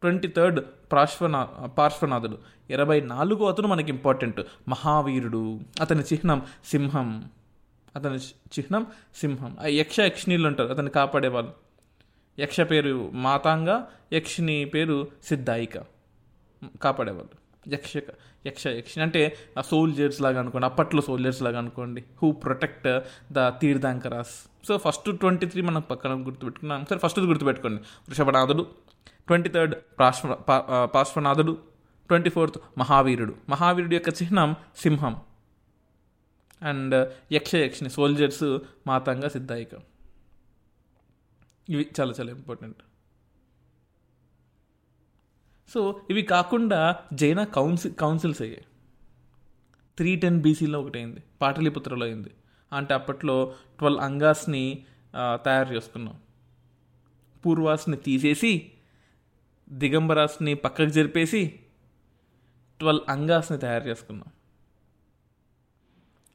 ట్వంటీ 0.00 0.28
థర్డ్ 0.28 0.60
పార్శ్వనా 0.92 1.44
పార్శ్వనాథుడు. 1.78 2.38
ఇరవై 2.70 3.00
నాలుగో 3.00 3.48
అతను 3.48 3.68
మనకి 3.68 3.90
ఇంపార్టెంట్ 3.90 4.40
మహావీరుడు. 4.68 5.60
అతని 5.80 6.02
చిహ్నం 6.12 6.42
సింహం. 6.64 7.08
అతని 7.96 8.16
చిహ్నం 8.46 8.86
సింహం. 9.16 9.56
ఆ 9.60 9.66
యక్ష 9.66 10.00
యక్షిణీలు 10.00 10.48
ఉంటారు 10.48 10.68
అతన్ని 10.68 10.90
కాపాడేవాళ్ళు. 10.90 11.52
యక్ష 12.38 12.60
పేరు 12.60 13.10
మాతాంగ 13.14 13.80
యక్షిణి 14.12 14.64
పేరు 14.64 15.08
సిద్ధాయిక. 15.24 15.78
కాపాడేవాళ్ళు. 16.82 17.74
యక్ష 17.74 17.96
యక్ష 18.46 18.66
యక్షిణి. 18.66 19.02
అంటే 19.02 19.36
ఆ 19.58 19.60
సోల్జర్స్ 19.60 20.22
లాగా 20.22 20.40
అనుకోండి 20.40 20.66
అప్పట్లో 20.66 21.02
సోల్జర్స్ 21.02 21.42
లాగా 21.42 21.58
అనుకోండి. 21.58 22.04
Who 22.22 22.32
protect 22.32 23.00
the 23.32 23.48
Tirthankaras 23.48 24.66
so 24.68 24.76
first 24.78 25.18
twenty 25.18 25.46
three 25.46 25.62
మనం 25.62 25.80
పక్కన 25.80 26.26
గుర్తుపెట్టుకున్నాం. 26.26 26.84
సరే 26.90 26.98
ఫస్ట్ 26.98 27.20
గుర్తుపెట్టుకోండి. 27.20 27.82
వృషభనాథుడు 28.08 28.66
ట్వంటీ 29.26 29.48
థర్డ్ 29.48 29.74
పార్శ్వ 30.00 30.34
పార్శ్వనాథుడు 30.84 31.58
ట్వంటీ 32.08 32.30
ఫోర్త్ 32.30 32.58
మహావీరుడు. 32.78 33.34
మహావీరుడు 33.48 33.94
యొక్క 33.94 34.08
చిహ్నం 34.08 34.54
సింహం. 34.76 35.20
అండ్ 36.64 36.94
యక్ష 37.32 37.54
యక్షిని 37.54 37.90
సోల్జర్స్ 37.90 38.58
మాతంగా 38.86 39.28
సిద్ధాయిక. 39.28 39.74
ఇవి 41.68 41.84
చాలా 42.00 42.14
చాలా 42.20 42.30
ఇంపార్టెంట్ 42.30 42.80
సో 45.74 45.80
ఇవి 46.10 46.22
కాకుండా 46.22 46.80
జైన 47.12 47.44
కౌన్సిల్ 47.44 47.94
కౌన్సిల్స్ 47.94 48.42
అయ్యాయి. 48.42 48.64
త్రీ 49.96 50.10
టెన్ 50.16 50.38
బీసీలో 50.40 50.80
ఒకటి 50.80 50.98
అయింది 50.98 51.22
పాటలీపుత్రలో 51.40 52.04
అయింది. 52.06 52.30
అంటే 52.72 52.94
అప్పట్లో 52.94 53.36
ట్వెల్వ్ 53.78 54.00
అంగాస్ని 54.00 54.84
తయారు 55.44 55.74
చేసుకున్నాం. 55.74 56.16
పూర్వాస్ని 57.46 57.96
తీసేసి 57.96 58.52
దిగంబరాస్ని 59.70 60.54
పక్కకు 60.54 60.88
జరిపేసి 60.88 61.60
ట్వెల్వ్ 62.80 63.10
అంగాస్ని 63.10 63.58
తయారు 63.58 63.86
చేసుకున్నాం. 63.88 64.30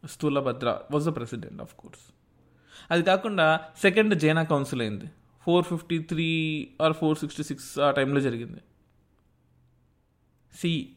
Sthulabhadra 0.07 0.79
was 0.91 1.05
the 1.05 1.15
president 1.15 1.61
of 1.61 1.75
course 1.75 2.13
అది 2.91 3.03
కాకుండా 3.03 3.59
సెకండ్ 3.81 4.15
జైనా 4.15 4.43
కౌన్సిల్ 4.43 4.81
అయింది. 4.81 5.05
Four 5.43 5.65
fifty 5.65 5.99
three 5.99 6.27
or 6.81 6.93
four 6.93 7.17
sixty 7.17 7.43
six 7.43 7.79
ఆ 7.79 7.91
టైంలో 7.91 8.21
జరిగింది. 8.21 8.61
సి 10.55 10.89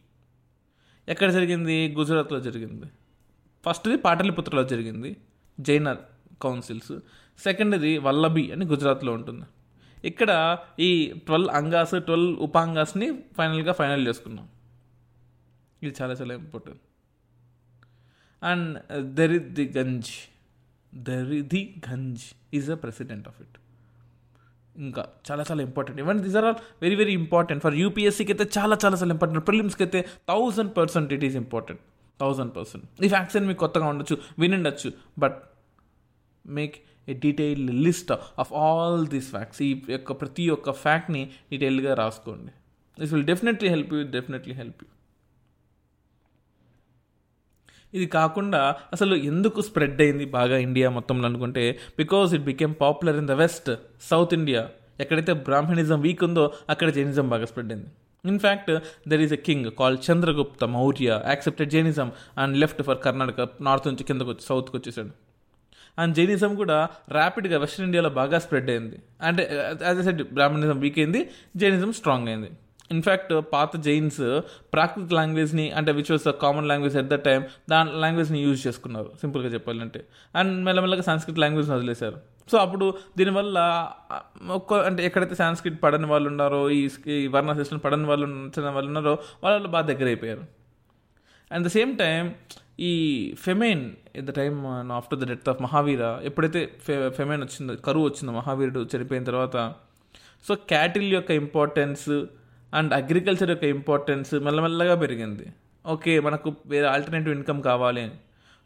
ఎక్కడ 1.08 1.30
జరిగింది? 1.30 1.94
గుజరాత్లో 1.94 2.40
జరిగింది. 2.40 2.86
ఫస్ట్ది 3.66 3.96
పాటలిపుత్రలో 3.96 4.64
జరిగింది. 4.64 5.16
జైన 5.60 5.96
కౌన్సిల్స్ 6.42 6.98
సెకండ్ది 7.38 7.98
వల్లభి 7.98 8.52
అని 8.52 8.64
గుజరాత్లో 8.66 9.12
ఉంటుంది. 9.12 9.44
ఇక్కడ 10.04 10.58
ఈ 10.78 11.12
ట్వెల్వ్ 11.26 11.48
అంగాస్ 11.48 12.00
ట్వెల్వ్ 12.00 12.40
ఉపాంగాస్ని 12.40 13.22
ఫైనల్గా 13.38 13.72
ఫైనల్ 13.72 14.08
చేసుకున్నాం. 14.08 14.48
ఇది 15.82 15.94
చాలా 16.02 16.12
చాలా 16.12 16.34
ఇంపార్టెంట్ 16.34 16.80
అండ్ 18.42 18.78
దరిది 19.14 19.72
గంజ్ 19.78 20.10
దరిది 20.94 21.74
Ganj 21.90 22.20
is 22.54 22.70
a 22.70 22.74
president 22.74 23.28
of 23.28 23.40
it 23.40 23.58
ఇంకా 24.78 25.06
చాలా 25.30 25.44
చాలా 25.50 25.62
important 25.62 26.00
even 26.00 26.20
these 26.20 26.36
are 26.36 26.44
all 26.44 26.56
very 26.82 26.94
very 26.94 27.12
important 27.12 27.62
for 27.62 27.74
యూపీఎస్సీకి 27.74 28.32
అయితే 28.32 28.60
చాలా 28.60 28.78
చాలా 28.84 28.96
చాలా 28.96 29.12
ఇంపార్టెంట్ 29.12 29.46
ప్రిలిమ్స్కి 29.46 29.82
అయితే 29.82 30.02
thousand 30.28 30.76
percent 30.76 31.12
it 31.12 31.24
is 31.24 31.36
important 31.36 31.80
thousand 32.20 32.56
percent 32.56 33.04
ఈ 33.04 33.08
ఫ్యాక్ట్స్ 33.08 33.36
మీకు 33.36 33.58
కొత్తగా 33.58 33.86
ఉండొచ్చు 33.86 34.18
వినుండొచ్చు 34.38 34.92
but 35.18 35.42
make 36.46 36.76
a 37.08 37.14
detail 37.14 37.82
list 37.84 38.12
of 38.12 38.52
all 38.52 39.06
these 39.06 39.30
facts 39.30 39.62
ఈ 39.62 39.82
యొక్క 39.88 40.12
ప్రతి 40.12 40.50
ఒక్క 40.50 40.72
ఫ్యాక్ట్ని 40.72 41.30
డీటెయిల్గా 41.50 41.94
రాసుకోండి. 41.94 42.52
This 43.00 43.12
will 43.12 43.26
definitely 43.26 43.68
help 43.68 43.94
you 43.94 44.02
definitely 44.02 44.54
help 44.54 44.84
you 44.84 44.88
ఇది 47.94 48.06
కాకుండా 48.18 48.60
అసలు 48.92 49.14
ఎందుకు 49.30 49.60
స్ప్రెడ్ 49.60 50.00
అయింది 50.04 50.26
బాగా 50.38 50.58
ఇండియా 50.66 50.90
మొత్తంలో 50.90 51.26
అనుకుంటే 51.30 51.64
because 51.98 52.30
it 52.36 52.44
became 52.50 52.74
popular 52.84 53.18
in 53.22 53.28
the 53.32 53.36
west 53.42 53.70
south 54.10 54.34
India 54.40 54.62
ఎక్కడైతే 55.02 55.32
బ్రాహ్మణిజం 55.48 56.00
వీక్ 56.06 56.24
ఉందో 56.24 56.44
అక్కడ 56.70 56.88
జైనిజం 56.96 57.28
బాగా 57.34 57.46
స్ప్రెడ్ 57.50 57.72
అయింది. 57.72 57.90
In fact 58.24 58.70
there 59.10 59.22
is 59.26 59.32
a 59.32 59.40
king 59.46 59.68
call 59.78 59.96
Chandragupta 60.06 60.64
Maurya 60.76 61.08
accepted 61.32 61.70
Jainism 61.74 62.08
and 62.42 62.56
left 62.62 62.82
for 62.88 62.98
Karnataka 63.06 63.48
north 63.68 63.88
నుంచి 63.90 64.04
కిందకు 64.10 64.30
వచ్చి 64.32 64.44
సౌత్కి 64.50 64.76
వచ్చేసాడు. 64.76 65.12
అండ్ 66.00 66.12
జైనిజం 66.16 66.52
కూడా 66.60 66.76
ర్యాపిడ్గా 67.16 67.56
వెస్ట్ 67.62 67.80
ఇండియాలో 67.86 68.10
బాగా 68.20 68.38
స్ప్రెడ్ 68.44 68.70
అయింది. 68.74 68.98
అంటే 69.28 69.42
as 69.88 69.98
a 70.02 70.04
said 70.08 70.22
Brahmanism 70.36 70.78
weak 70.84 70.98
అయింది 71.02 71.20
జైనిజం 71.62 71.90
స్ట్రాంగ్ 72.00 72.28
అయింది. 72.32 72.50
ఇన్ఫ్యాక్ట్ 72.94 73.32
uh, 73.32 73.42
పాత 73.54 73.70
జైన్స్ 73.86 74.20
uh, 74.28 74.38
ప్రాకృత 74.74 75.08
లాంగ్వేజ్ని 75.18 75.66
అంటే 75.78 75.90
which 75.98 76.10
was 76.12 76.24
the 76.28 76.34
common 76.44 76.68
language 76.70 76.96
at 77.02 77.10
the 77.14 77.18
time 77.28 77.42
దాని 77.70 77.92
లాంగ్వేజ్ని 78.04 78.40
యూజ్ 78.46 78.60
చేసుకున్నారు 78.66 79.10
సింపుల్గా 79.22 79.50
చెప్పాలంటే. 79.56 80.02
అండ్ 80.34 80.54
మెల్లమెల్లగా 80.68 81.06
సంస్కృత్ 81.10 81.40
లాంగ్వేజ్ని 81.44 81.74
వదిలేశారు. 81.76 82.18
సో 82.52 82.58
అప్పుడు 82.58 82.88
దీనివల్ల 83.20 83.58
uh, 84.16 84.22
ఒక్క 84.58 84.72
అంటే 84.88 85.02
ఎక్కడైతే 85.10 85.38
సాంస్క్రిట్ 85.44 85.78
పడని 85.84 86.08
వాళ్ళు 86.14 86.28
ఉన్నారో 86.32 86.62
ఈ 86.78 87.16
వర్ణ 87.36 87.52
సిస్టమ్ 87.60 87.82
పడని 87.86 88.08
వాళ్ళు 88.12 88.28
నచ్చిన 88.34 88.74
వాళ్ళు 88.78 88.90
ఉన్నారో 88.94 89.14
వాళ్ళు 89.44 89.70
బాగా 89.76 89.86
దగ్గర 89.92 90.08
అయిపోయారు 90.14 90.44
అండ్ 91.50 91.64
ద 91.66 91.70
సేమ్ 91.70 91.90
టైం 91.96 92.26
ఈ 92.80 92.92
famine 93.44 93.82
at 94.18 94.26
the 94.28 94.32
time 94.38 94.58
after 94.98 95.18
the 95.18 95.24
death 95.24 95.48
of 95.48 95.60
Mahavira 95.62 96.04
ఎప్పుడైతే 96.22 96.60
ఫె 96.86 96.94
ఫెమైన్ 97.10 97.42
వచ్చిందో 97.42 97.74
కరువు 97.86 98.04
వచ్చిందో 98.04 98.32
మహావీరుడు 98.32 98.80
చనిపోయిన 98.92 99.24
తర్వాత 99.24 99.56
సో 100.46 100.52
క్యాటిల్ 100.68 101.08
యొక్క 101.12 101.30
ఇంపార్టెన్స్ 101.42 102.06
అండ్ 102.72 102.92
అగ్రికల్చర్ 103.00 103.50
యొక్క 103.50 103.64
ఇంపార్టెన్స్ 103.76 104.34
మెల్లమెల్లగా 104.46 104.94
పెరిగింది. 105.04 105.46
ఓకే 105.84 106.12
మనకు 106.26 106.48
వేరే 106.66 106.86
ఆల్టర్నేటివ్ 106.86 107.32
ఇన్కమ్ 107.38 107.62
కావాలి 107.70 108.00
అని. 108.06 108.16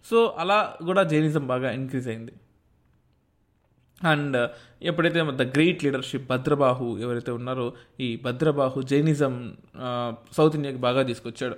సో 0.04 0.18
అలా 0.42 0.58
కూడా 0.88 1.02
జైనిజం 1.02 1.46
బాగా 1.52 1.68
ఇంక్రీజ్ 1.80 2.08
అయింది. 2.08 2.34
అండ్ 4.00 4.36
ఎప్పుడైతే 4.82 5.20
ద 5.42 5.44
గ్రేట్ 5.54 5.84
లీడర్షిప్ 5.84 6.26
భద్రబాహు 6.32 6.98
ఎవరైతే 7.04 7.30
ఉన్నారో 7.30 7.66
ఈ 8.00 8.08
భద్రబాహు 8.16 8.80
జైనిజం 8.82 9.34
సౌత్ 10.36 10.56
ఇండియాకి 10.58 10.80
బాగా 10.86 11.02
తీసుకొచ్చాడు. 11.02 11.56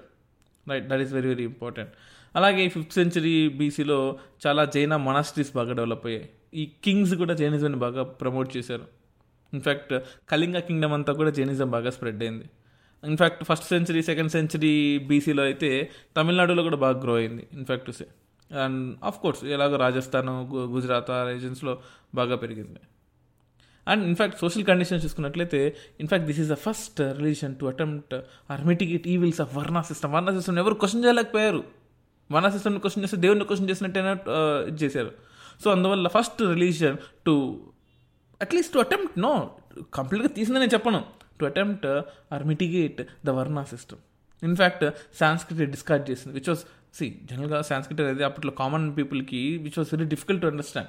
Right 0.70 0.86
that 0.90 1.02
is 1.04 1.12
very 1.12 1.28
very 1.28 1.44
important 1.44 1.92
అలాగే 2.34 2.68
ఫిఫ్త్ 2.68 2.92
సెంచరీ 2.92 3.48
బీసీలో 3.58 3.98
చాలా 4.46 4.64
జైన 4.64 4.96
మొనాస్ట్రీస్ 4.96 5.52
బాగా 5.58 5.72
డెవలప్ 5.72 6.06
అయ్యాయి. 6.06 6.28
ఈ 6.54 6.64
కింగ్స్ 6.84 7.14
కూడా 7.14 7.34
జైనిజంని 7.34 7.78
బాగా 7.84 8.02
ప్రమోట్ 8.02 8.50
చేశారు. 8.56 8.86
ఇన్ఫ్యాక్ట్ 9.52 9.92
కళింగ 10.30 10.58
కింగ్డమ్ 10.68 10.94
అంతా 10.98 11.12
కూడా 11.20 11.30
జైనిజం 11.30 11.70
బాగా 11.76 11.90
స్ప్రెడ్ 11.96 12.22
అయింది. 12.22 12.46
In fact 13.02 13.42
first 13.48 13.66
century 13.72 14.00
second 14.02 14.30
century 14.36 14.72
బీసీలో 15.08 15.42
అయితే 15.42 15.70
తమిళనాడులో 16.16 16.62
కూడా 16.68 16.78
బాగా 16.84 16.96
గ్రో 17.04 17.14
అయింది 17.14 17.44
in fact 17.58 17.90
say 17.98 18.06
and 18.50 18.78
of 19.08 19.18
course 19.22 19.42
ఎలాగో 19.56 19.76
రాజస్థాన్ 19.86 20.30
గుజరాత్ 20.74 21.10
ఆ 21.16 21.18
రీజన్స్లో 21.30 21.72
బాగా 22.14 22.36
పెరిగింది. 22.36 22.80
And 23.86 24.02
in fact 24.10 24.38
social 24.40 24.64
conditions 24.70 25.02
చూసుకున్నట్లయితే 25.04 25.60
in fact 26.00 26.26
this 26.30 26.40
is 26.40 26.50
the 26.54 26.56
first 26.66 27.00
religion 27.18 27.54
to 27.60 27.66
attempt 27.72 28.14
or 28.52 28.62
mitigate 28.70 29.06
evils 29.14 29.40
of 29.44 29.52
varna 29.58 29.80
system 29.90 30.12
varna 30.16 30.30
system 30.38 30.58
ఎవరు 30.62 30.74
క్వశ్చన్ 30.82 31.02
చేయలేకపోయారు. 31.04 31.62
వర్ణ 32.32 32.48
సిస్టమ్ని 32.54 32.80
క్వశ్చన్ 32.84 33.02
చేస్తే 33.04 33.18
దేవుడిని 33.24 33.44
క్వశ్చన్ 33.50 33.68
చేసినట్టేనా 33.70 34.12
ఇది 34.70 34.78
చేశారు. 34.84 35.10
సో 35.62 35.68
అందువల్ల 35.74 36.08
first 36.16 36.40
religion 36.54 36.96
to 37.26 37.34
at least 38.42 38.74
to 38.74 38.78
attempt 38.78 39.18
no 39.18 39.56
కంప్లీట్గా 39.94 40.28
తీసిందని 40.28 40.60
నేను 40.60 40.74
చెప్పను. 40.74 41.04
To 41.40 41.44
attempt 41.44 41.86
or 42.32 42.44
mitigate 42.44 43.02
the 43.26 43.30
varna 43.30 43.62
system 43.62 43.98
in fact 44.44 44.84
Sanskrit 45.14 45.70
discard 45.70 46.10
చేసింది 46.10 46.34
విచ్ 46.34 46.48
వాస్ 46.48 46.64
సి 46.94 47.20
జనరల్గా 47.24 47.62
సాంస్క్రిట్ 47.62 48.00
అనేది 48.00 48.24
అప్పట్లో 48.24 48.52
కామన్ 48.52 48.96
పీపుల్కి 48.96 49.58
which 49.58 49.78
was 49.78 49.94
very 49.94 50.08
difficult 50.08 50.42
to 50.42 50.46
understand 50.46 50.88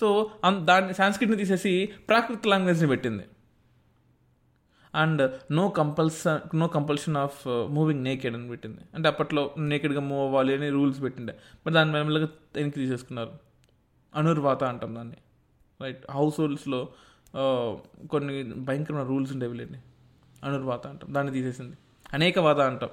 so 0.00 0.30
అన్- 0.44 0.64
దాన్ని 0.64 0.94
సాంస్క్రిట్ని 0.94 1.38
తీసేసి 1.38 1.88
ప్రాకృత 2.08 2.46
లాంగ్వేజ్ని 2.46 2.88
పెట్టింది. 2.88 3.22
And 4.94 5.52
no 5.52 5.68
compulsion 5.68 6.56
no 6.56 6.68
compulsion 6.68 7.16
of 7.16 7.46
moving 7.46 8.04
naked 8.04 8.34
అని 8.34 8.48
పెట్టింది. 8.48 8.80
అంటే 8.94 9.08
అప్పట్లో 9.08 9.54
నేకెడ్గా 9.58 10.00
మూవ్ 10.00 10.26
అవ్వాలి 10.26 10.54
అని 10.54 10.68
రూల్స్ 10.68 11.02
పెట్టిండే. 11.02 11.36
బట్ 11.66 11.74
దాన్ని 11.74 11.94
మెల్లగా 11.94 12.28
వెనక్కి 12.56 12.80
తీసేసుకున్నారు 12.80 13.32
అనుర్వాత 14.14 14.64
అంటాం 14.64 14.96
దాన్ని. 14.96 15.16
రైట్ 15.82 16.04
హౌస్ 16.10 16.40
హోల్డ్స్లో 16.40 16.88
కొన్ని 18.10 18.42
భయంకరమైన 18.42 19.06
రూల్స్ 19.06 19.32
ఉండేవి 19.32 19.56
లేండి. 19.56 19.78
అనుర్వాత 20.44 20.86
అంటాం. 20.86 21.14
దాన్ని 21.14 21.32
తీసేసింది. 21.32 21.76
అనేకవాద 22.12 22.60
అంటాం. 22.60 22.90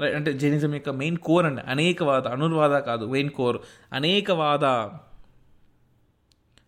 రైట్ 0.00 0.16
అంటే 0.16 0.32
జైనిజం 0.32 0.74
యొక్క 0.74 0.88
మెయిన్ 0.88 1.16
కోర్ 1.16 1.46
అండి. 1.46 1.60
అనేకవాద 1.60 2.26
అనుర్వాద 2.26 2.70
కాదు 2.70 3.04
main 3.04 3.30
core 3.30 3.58
Anekavada 3.92 4.64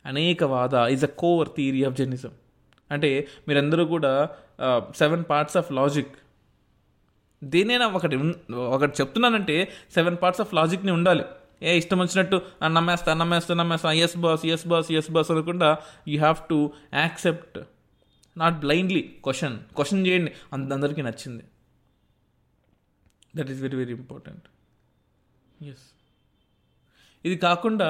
Anekavada 0.06 0.88
is 0.88 1.04
a 1.04 1.06
core 1.06 1.48
theory 1.56 1.84
of 1.84 1.94
Jainism 1.94 2.30
అంటే 2.90 3.28
మీరందరూ 3.48 3.84
కూడా 3.84 4.28
సెవెన్ 4.96 5.24
పార్ట్స్ 5.30 5.56
ఆఫ్ 5.56 5.72
లాజిక్ 5.72 6.14
దేనైనా 7.44 7.86
ఒకటి 7.86 8.16
ఉన్- 8.16 8.56
ఒకటి 8.56 8.92
చెప్తున్నానంటే 9.00 9.72
సెవెన్ 9.94 10.16
పార్ట్స్ 10.22 10.40
ఆఫ్ 10.40 10.54
లాజిక్ని 10.54 10.90
ఉండాలి. 10.90 11.24
ఏ 11.69 11.73
ఇష్టం 11.81 11.99
వచ్చినట్టు 12.04 12.38
నమ్మేస్తా 12.76 13.11
నమ్మేస్తా 13.21 13.54
నమ్మేస్తా. 13.61 13.92
Yes 14.04 14.16
boss 14.25 14.45
yes 14.54 14.66
boss 14.73 14.90
yes 14.99 15.11
boss 15.16 15.31
అనకుండా 15.35 15.71
you 16.09 16.16
have 16.25 16.40
to 16.50 16.59
accept 16.95 17.59
not 18.37 18.57
blindly 18.64 19.02
question 19.25 19.57
question 19.76 20.02
చేయండి. 20.07 20.33
అంత 20.52 20.73
అందరికీ 20.78 21.02
నచ్చింది. 21.09 21.45
That 23.37 23.50
is 23.52 23.61
very 23.66 23.76
very 23.83 23.95
important 24.00 24.47
yes 25.71 25.87
ఇది 27.25 27.37
కాకుండా 27.47 27.88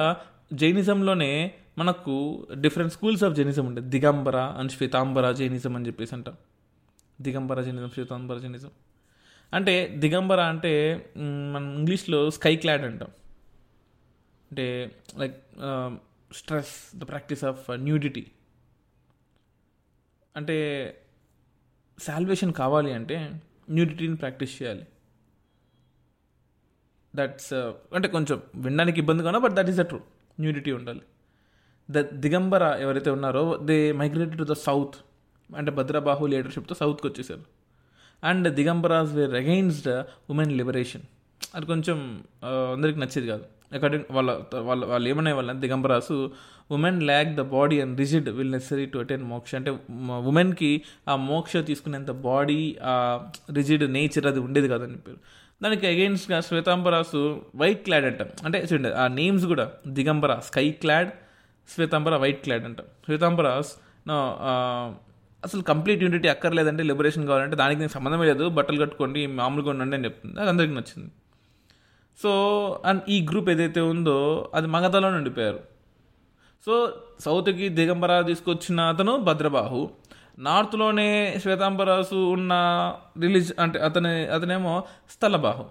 జైనిజంలోనే 0.53 1.31
మనకు 1.77 2.15
డిఫరెంట్ 2.63 2.93
స్కూల్స్ 2.93 3.23
ఆఫ్ 3.23 3.33
జైనిజం 3.37 3.65
ఉంటాయి. 3.65 3.85
దిగంబర 3.93 4.37
అండ్ 4.59 4.71
శ్వేతాంబర 4.71 5.31
జైనిజం 5.39 5.75
అని 5.75 5.87
చెప్పేసి 5.87 6.13
అంటాం. 6.15 6.35
దిగంబర 7.21 7.61
జైనిజం 7.61 7.89
శ్వేతాంబర 7.89 8.37
జైనిజం 8.37 8.71
అంటే 9.53 9.73
దిగంబర 10.03 10.41
అంటే 10.51 10.71
మనం 11.53 11.67
ఇంగ్లీష్లో 11.79 12.19
స్కై 12.37 12.53
క్లాడ్ 12.55 12.85
అంటాం. 12.89 13.11
అంటే 14.53 14.65
like 15.21 15.37
stress 16.39 16.73
the 16.99 17.03
practice 17.11 17.43
of 17.49 17.63
nudity 17.87 18.23
అంటే 20.35 20.55
శాల్వేషన్ 21.99 22.51
కావాలి 22.59 22.91
అంటే 22.97 23.17
న్యూడిటీని 23.75 24.17
ప్రాక్టీస్ 24.21 24.53
చేయాలి. 24.59 24.83
దట్స్ 27.13 27.51
uh, 27.59 27.71
అంటే 27.95 28.07
కొంచెం 28.15 28.37
వినడానికి 28.65 28.99
ఇబ్బంది 29.03 29.21
కానో 29.25 29.39
but 29.45 29.55
that 29.57 29.69
is 29.71 29.79
the 29.81 29.85
true 29.91 29.99
nudity 30.43 30.71
ఉండాలి. 30.77 31.03
ద 31.89 32.01
దిగంబర 32.23 32.63
ఎవరైతే 32.83 33.09
ఉన్నారో 33.17 33.43
they 33.69 33.77
migrated 34.01 34.39
to 34.41 34.47
the 34.53 34.55
south 34.67 34.95
అంటే 35.49 35.71
భద్రబాహు 35.79 36.25
లీడర్షిప్తో 36.33 36.75
సౌత్కి 36.81 37.07
వచ్చేసారు. 37.09 37.43
And 38.23 38.47
Digambaras 38.59 39.13
were 39.19 39.35
against 39.43 39.89
women 40.33 40.53
liberation 40.61 41.05
అది 41.55 41.65
కొంచెం 41.73 41.97
uh, 42.49 42.67
అందరికి 42.75 42.99
నచ్చేది 43.03 43.27
కాదు. 43.33 43.45
అకార్డింగ్ 43.75 44.03
వాళ్ళ 44.11 44.31
వాళ్ళ 44.59 44.85
వాళ్ళు 44.85 45.09
ఏమనే 45.09 45.31
వాళ్ళ 45.31 45.51
Digambaras 45.51 46.31
women 46.71 47.03
lack 47.03 47.29
the 47.35 47.41
body 47.41 47.81
and 47.81 47.99
rigid 47.99 48.29
will 48.29 48.51
necessary 48.51 48.85
to 48.85 48.97
attain 48.97 49.23
moksha 49.23 49.55
అంటే 49.55 49.71
ఉమెన్కి 50.31 50.81
ఆ 51.07 51.15
మోక్ష 51.15 51.57
తీసుకునేంత 51.57 52.11
బాడీ 52.11 52.77
ఆ 52.83 52.95
రిజిడ్ 53.53 53.93
నేచర్ 53.93 54.27
అది 54.27 54.39
ఉండేది 54.39 54.67
కాదని 54.67 54.91
చెప్పారు. 54.91 55.17
దానికి 55.63 55.87
అగెయిన్స్ట్గా 55.87 56.41
శ్వేతాంబరాసు 56.41 57.41
వైట్ 57.55 57.83
క్లాడ్ 57.83 58.05
అంటాం. 58.05 58.27
అంటే 58.45 58.67
చూడండి 58.73 58.89
ఆ 58.89 59.07
నేమ్స్ 59.07 59.45
కూడా 59.45 59.71
Digambara 59.87 60.39
sky 60.39 60.71
clad 60.71 61.11
Shvetambara 61.75 62.15
white 62.15 62.43
clad 62.43 62.65
అంటాం. 62.65 62.85
శ్వేతాంబరాస్ 63.05 63.71
అసలు 65.45 65.61
కంప్లీట్ 65.61 66.03
యూనిటీ 66.03 66.27
అక్కర్లేదంటే 66.27 66.83
లిబరేషన్ 66.83 67.27
కావాలంటే 67.27 67.55
దానికి 67.55 67.79
నేను 67.79 67.89
సంబంధమే 67.89 68.25
లేదు 68.25 68.49
బట్టలు 68.49 68.79
కట్టుకోండి 68.81 69.27
మామూలుగా 69.27 69.69
ఉండండి 69.69 69.95
అని 69.95 70.05
చెప్తుంది. 70.05 70.39
అది 70.39 70.49
అందరికీ 70.49 70.73
నచ్చింది. 70.73 71.11
సో 72.21 72.31
అండ్ 72.85 73.01
ఈ 73.09 73.27
గ్రూప్ 73.29 73.49
ఏదైతే 73.49 73.81
ఉందో 73.81 74.51
అది 74.53 74.67
మగధలో 74.67 75.07
ఉండిపోయారు 75.07 75.59
సో 76.65 76.93
సౌత్కి 77.19 77.69
దిగంబర 77.69 78.21
తీసుకొచ్చిన 78.21 78.81
అతను 78.81 79.17
భద్రబాహు. 79.17 79.89
నార్త్లోనే 80.39 81.39
శ్వేతాంబరాసు 81.41 82.15
ఉన్న 82.15 82.53
రిలీజ్ 83.19 83.53
అంటే 83.59 83.79
అతని 83.79 84.27
అతనేమో 84.27 84.83
స్థలబాహు. 85.09 85.65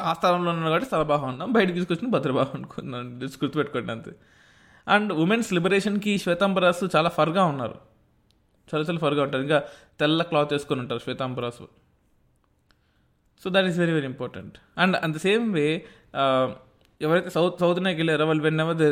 ఆ 0.00 0.12
స్థలంలో 0.12 0.50
ఉన్నాడు 0.50 0.68
కాబట్టి 0.68 0.86
స్థలబాహు 0.86 1.26
అన్నాం. 1.26 1.52
బయటకు 1.52 1.72
తీసుకొచ్చిన 1.72 2.10
భద్రబాహు 2.10 2.56
అనుకున్నాను 2.56 3.20
జస్ట్ 3.20 3.44
గుర్తుపెట్టుకోండి 3.44 3.92
అంతే. 3.92 4.12
అండ్ 4.88 5.12
ఉమెన్స్ 5.12 5.52
లిబరేషన్కి 5.52 6.18
శ్వేతాంబరాసు 6.18 6.88
చాలా 6.96 7.08
ఫర్గా 7.08 7.44
ఉన్నారు. 7.44 7.74
చాలా 8.74 8.84
చాలా 8.84 8.98
ఫర్గా 8.98 9.22
ఉంటారు. 9.22 9.42
ఇంకా 9.42 9.62
తెల్ల 10.00 10.22
క్లాత్ 10.22 10.52
వేసుకొని 10.52 10.80
ఉంటారు 10.80 11.00
Shvetambaras. 11.00 11.81
So 13.42 13.48
that 13.54 13.68
is 13.70 13.78
very 13.82 13.94
very 13.98 14.08
important 14.14 14.54
and 14.82 14.96
and 15.04 15.14
the 15.16 15.20
same 15.28 15.46
way 15.58 15.66
ఎవరైతే 17.00 17.30
సౌత్ 17.36 17.56
సౌత్లోకి 17.62 17.98
వెళ్ళారో 18.00 18.24
వాళ్ళు 18.30 18.42
వెన్ 18.48 18.60
ఎవర్ 18.64 18.82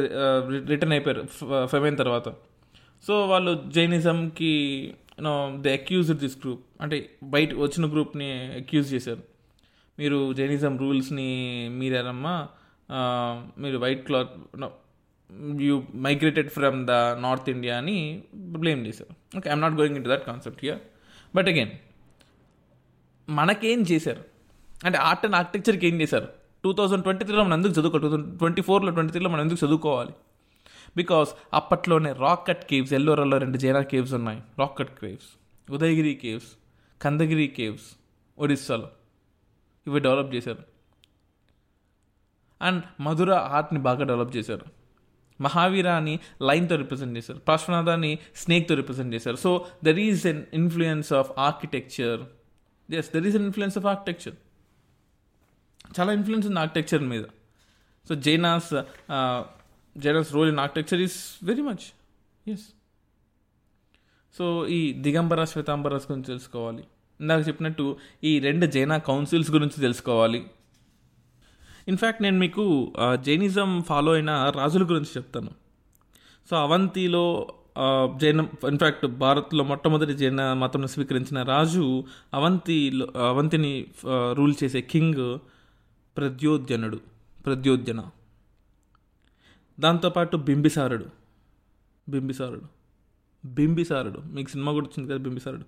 రిటర్న్ 0.72 0.94
అయిపోయారు 0.96 1.22
uh, 1.54 1.64
ఫెమైన్ 1.72 1.96
తర్వాత. 2.02 2.28
సో 3.06 3.12
వాళ్ళు 3.32 3.52
జైనిజంకి 3.76 4.52
you know 5.18 5.34
the 5.64 5.74
accused 5.78 6.20
this 6.22 6.36
group 6.42 6.62
అంటే 6.82 6.96
బయట 7.34 7.50
వచ్చిన 7.64 7.86
గ్రూప్ని 7.92 8.28
అక్యూజ్ 8.60 8.88
చేశారు. 8.94 9.22
మీరు 9.98 10.18
జైనిజం 10.38 10.74
రూల్స్ని 10.82 11.28
మీరేనమ్మా 11.80 12.34
మీరు 13.62 13.78
white 13.84 14.02
cloth 14.08 14.32
you 15.66 15.74
migrated 16.06 16.50
from 16.56 16.78
the 16.90 16.96
north 17.24 17.50
India 17.54 17.74
అని 17.82 17.96
బ్లేమ్ 18.64 18.82
చేశారు. 18.88 19.12
Okay 19.38 19.46
I'm 19.50 19.62
not 19.66 19.76
going 19.80 19.96
in 19.98 20.04
to 20.06 20.10
that 20.14 20.24
concept 20.30 20.60
here 20.64 20.80
but 21.36 21.50
again 21.52 21.72
మనకేం 23.28 23.80
చేశారు? 23.92 24.22
అంటే 24.84 24.98
ఆర్ట్ 24.98 25.24
అండ్ 25.24 25.36
ఆర్కిటెక్చర్కి 25.36 25.86
ఏం 25.86 26.00
చేశారు? 26.00 26.28
టూ 26.64 26.72
థౌజండ్ 26.72 27.02
ట్వంటీ 27.02 27.24
త్రీలో 27.24 27.44
మనం 27.44 27.54
ఎందుకు 27.54 27.72
చదువుకోవాలి? 27.72 28.10
టూ 28.10 28.16
థౌసండ్ 28.16 28.38
ట్వంటీ 28.38 28.62
ఫోర్లో 28.62 28.90
ట్వంటీ 28.90 29.10
త్రీలో 29.10 29.30
మనం 29.30 29.40
ఎందుకు 29.40 29.66
చదువుకోవాలి? 29.66 30.10
బికాస్ 30.96 31.28
అప్పట్లోనే 31.54 32.12
రాక్ 32.12 32.48
కట్ 32.48 32.64
కేవ్స్ 32.64 32.92
ఎల్లోరల్లో 32.92 33.38
రెండు 33.38 33.58
జైనా 33.58 33.80
కేవ్స్ 33.80 34.14
ఉన్నాయి. 34.14 34.42
Rocket 34.58 34.90
cut 34.90 35.00
caves 35.00 35.26
Udayagiri 35.72 36.14
caves 36.14 36.46
Khandagiri 37.02 37.46
caves 37.46 37.96
ఒడిస్సాలో. 38.38 38.90
ఇవి 39.86 40.00
డెవలప్ 40.00 40.34
చేశారు. 40.34 40.58
అండ్ 42.62 43.02
మధుర 43.02 43.32
ఆర్ట్ని 43.32 43.80
బాగా 43.80 44.04
డెవలప్ 44.04 44.36
చేశారు. 44.36 44.66
మహావీరాని 45.40 46.18
లైన్తో 46.42 46.76
రిప్రజెంట్ 46.76 47.18
చేశారు. 47.18 47.38
పార్శ్వనాథాన్ని 47.38 48.18
స్నేక్తో 48.36 48.74
రిప్రజెంట్ 48.74 49.14
చేశారు. 49.14 49.36
So 49.36 49.66
there 49.84 49.98
is 49.98 50.26
an 50.26 50.42
influence 50.54 51.12
of 51.12 51.30
architecture 51.38 52.20
yes 52.94 53.12
there 53.12 53.26
is 53.26 53.36
an 53.36 53.44
influence 53.44 53.78
of 53.78 53.86
architecture 53.86 54.34
చాలా 55.96 56.10
ఇన్ఫ్లుయెన్స్ 56.18 56.46
ఉంది 56.50 56.60
ఆర్కిటెక్చర్ 56.64 57.04
మీద. 57.12 57.24
So 58.08 58.14
Jainas 58.26 58.70
Jainas 59.96 60.30
role 60.36 60.50
in 60.52 60.60
architecture 60.66 61.00
is 61.06 61.18
very 61.48 61.62
much 61.68 61.84
yes 62.52 62.66
so 64.34 64.46
ఈ 64.76 64.80
దిగంబర 65.06 65.44
శ్వేతాంబరాస్ 65.52 66.06
గురించి 66.10 66.28
తెలుసుకోవాలి. 66.32 66.82
ఇందాక 67.20 67.40
చెప్పినట్టు 67.48 67.84
ఈ 68.28 68.32
రెండు 68.46 68.66
జైనా 68.74 68.96
కౌన్సిల్స్ 69.10 69.50
గురించి 69.56 69.78
తెలుసుకోవాలి. 69.86 70.40
ఇన్ఫ్యాక్ట్ 71.88 72.22
నేను 72.22 72.38
మీకు 72.44 72.64
uh, 73.04 73.16
జైనిజం 73.26 73.70
ఫాలో 73.88 74.10
అయిన 74.12 74.32
రాజుల 74.58 74.84
గురించి 74.90 75.10
చెప్తాను. 75.16 75.50
సో 76.48 76.54
అవంతిలో 76.56 77.24
uh, 77.82 78.06
జైన 78.22 78.40
ఇన్ఫ్యాక్ట్ 78.72 79.06
భారత్లో 79.22 79.64
మొట్టమొదటి 79.64 80.14
జైన 80.22 80.42
మతం 80.62 80.86
స్వీకరించిన 80.94 81.38
రాజు 81.52 81.86
అవంతిలో 82.38 83.06
అవంతిని 83.32 83.72
uh, 84.14 84.30
రూల్ 84.38 84.54
చేసే 84.62 84.82
కింగ్ 84.92 85.24
ప్రద్యోద్యనుడు 86.16 87.00
ప్రద్యోద్యన. 87.46 88.04
దాంతోపాటు 89.80 90.36
బింబిసారుడు 90.36 91.06
బింబిసారుడు 92.08 92.62
బింబిసారుడు. 93.44 94.18
మీకు 94.18 94.50
సినిమా 94.50 94.72
కూడా 94.72 94.86
వచ్చింది 94.86 95.12
కదా 95.12 95.22
బింబిసారుడు. 95.22 95.64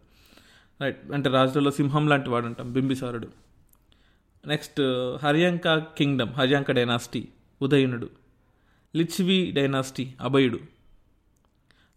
రైట్ 0.81 1.13
అంటే 1.13 1.31
రాజులలో 1.31 1.71
సింహం 1.71 2.09
లాంటి 2.09 2.31
వాడు 2.31 2.47
అంటాం 2.47 2.73
బింబిసారుడు. 2.73 3.29
Next 4.47 4.81
Haryanka 5.25 5.69
kingdom 5.69 6.31
Haryanka 6.31 6.71
dynasty 6.71 7.29
ఉదయనుడు. 7.63 8.11
Lichchhavi 8.97 9.51
dynasty 9.51 10.15
అభయుడు. 10.21 10.59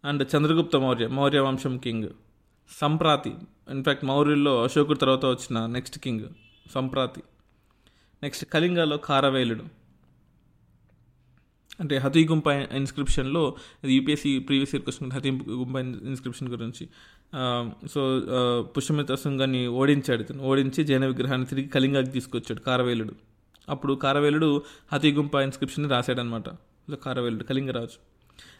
and 0.05 0.27
Chandragupta 0.35 0.75
Maurya 0.75 1.07
Maurya 1.07 1.39
వంశం 1.39 1.77
కింగ్. 1.77 2.09
సంప్రాతి. 2.81 3.33
ఇన్ఫ్యాక్ట్ 3.69 4.05
మౌర్యుల్లో 4.05 4.63
అశోకుడు 4.63 4.97
తర్వాత 4.97 5.25
వచ్చిన 5.25 5.65
నెక్స్ట్ 5.65 5.99
కింగ్ 5.99 6.25
సంప్రాతి. 6.73 7.23
నెక్స్ట్ 8.25 8.45
కళింగలో 8.53 8.97
కారవేలుడు. 9.07 9.65
అంటే 11.81 11.95
హతి 12.03 12.21
గుంప 12.27 12.47
ఇన్స్క్రిప్షన్లో 12.79 13.41
ఇది 13.83 13.93
UPSC 13.95 14.31
previous 14.47 14.73
year 14.73 14.83
question 14.85 15.09
Hathi 15.15 15.31
Gumpha 15.61 15.75
inscription 16.11 16.49
గురించి. 16.53 16.83
సో 17.93 18.01
పుష్యమిత 18.75 19.15
శృంగాన్ని 19.21 19.61
ఓడించాడు 19.79 20.21
ఇతను. 20.25 20.41
ఓడించి 20.49 20.81
జైన 20.89 21.05
విగ్రహాన్ని 21.11 21.47
తిరిగి 21.51 21.69
కళింగాకి 21.75 22.11
తీసుకొచ్చాడు 22.17 22.61
కారవేలుడు. 22.67 23.15
అప్పుడు 23.73 23.93
కారవేలుడు 24.03 24.49
హతి 24.93 25.09
గుంప 25.17 25.35
ఇన్స్క్రిప్షన్ 25.47 25.87
రాశాడనమాట 25.93 26.47
కారవేలుడు 27.05 27.45
కళింగరాజు. 27.49 27.97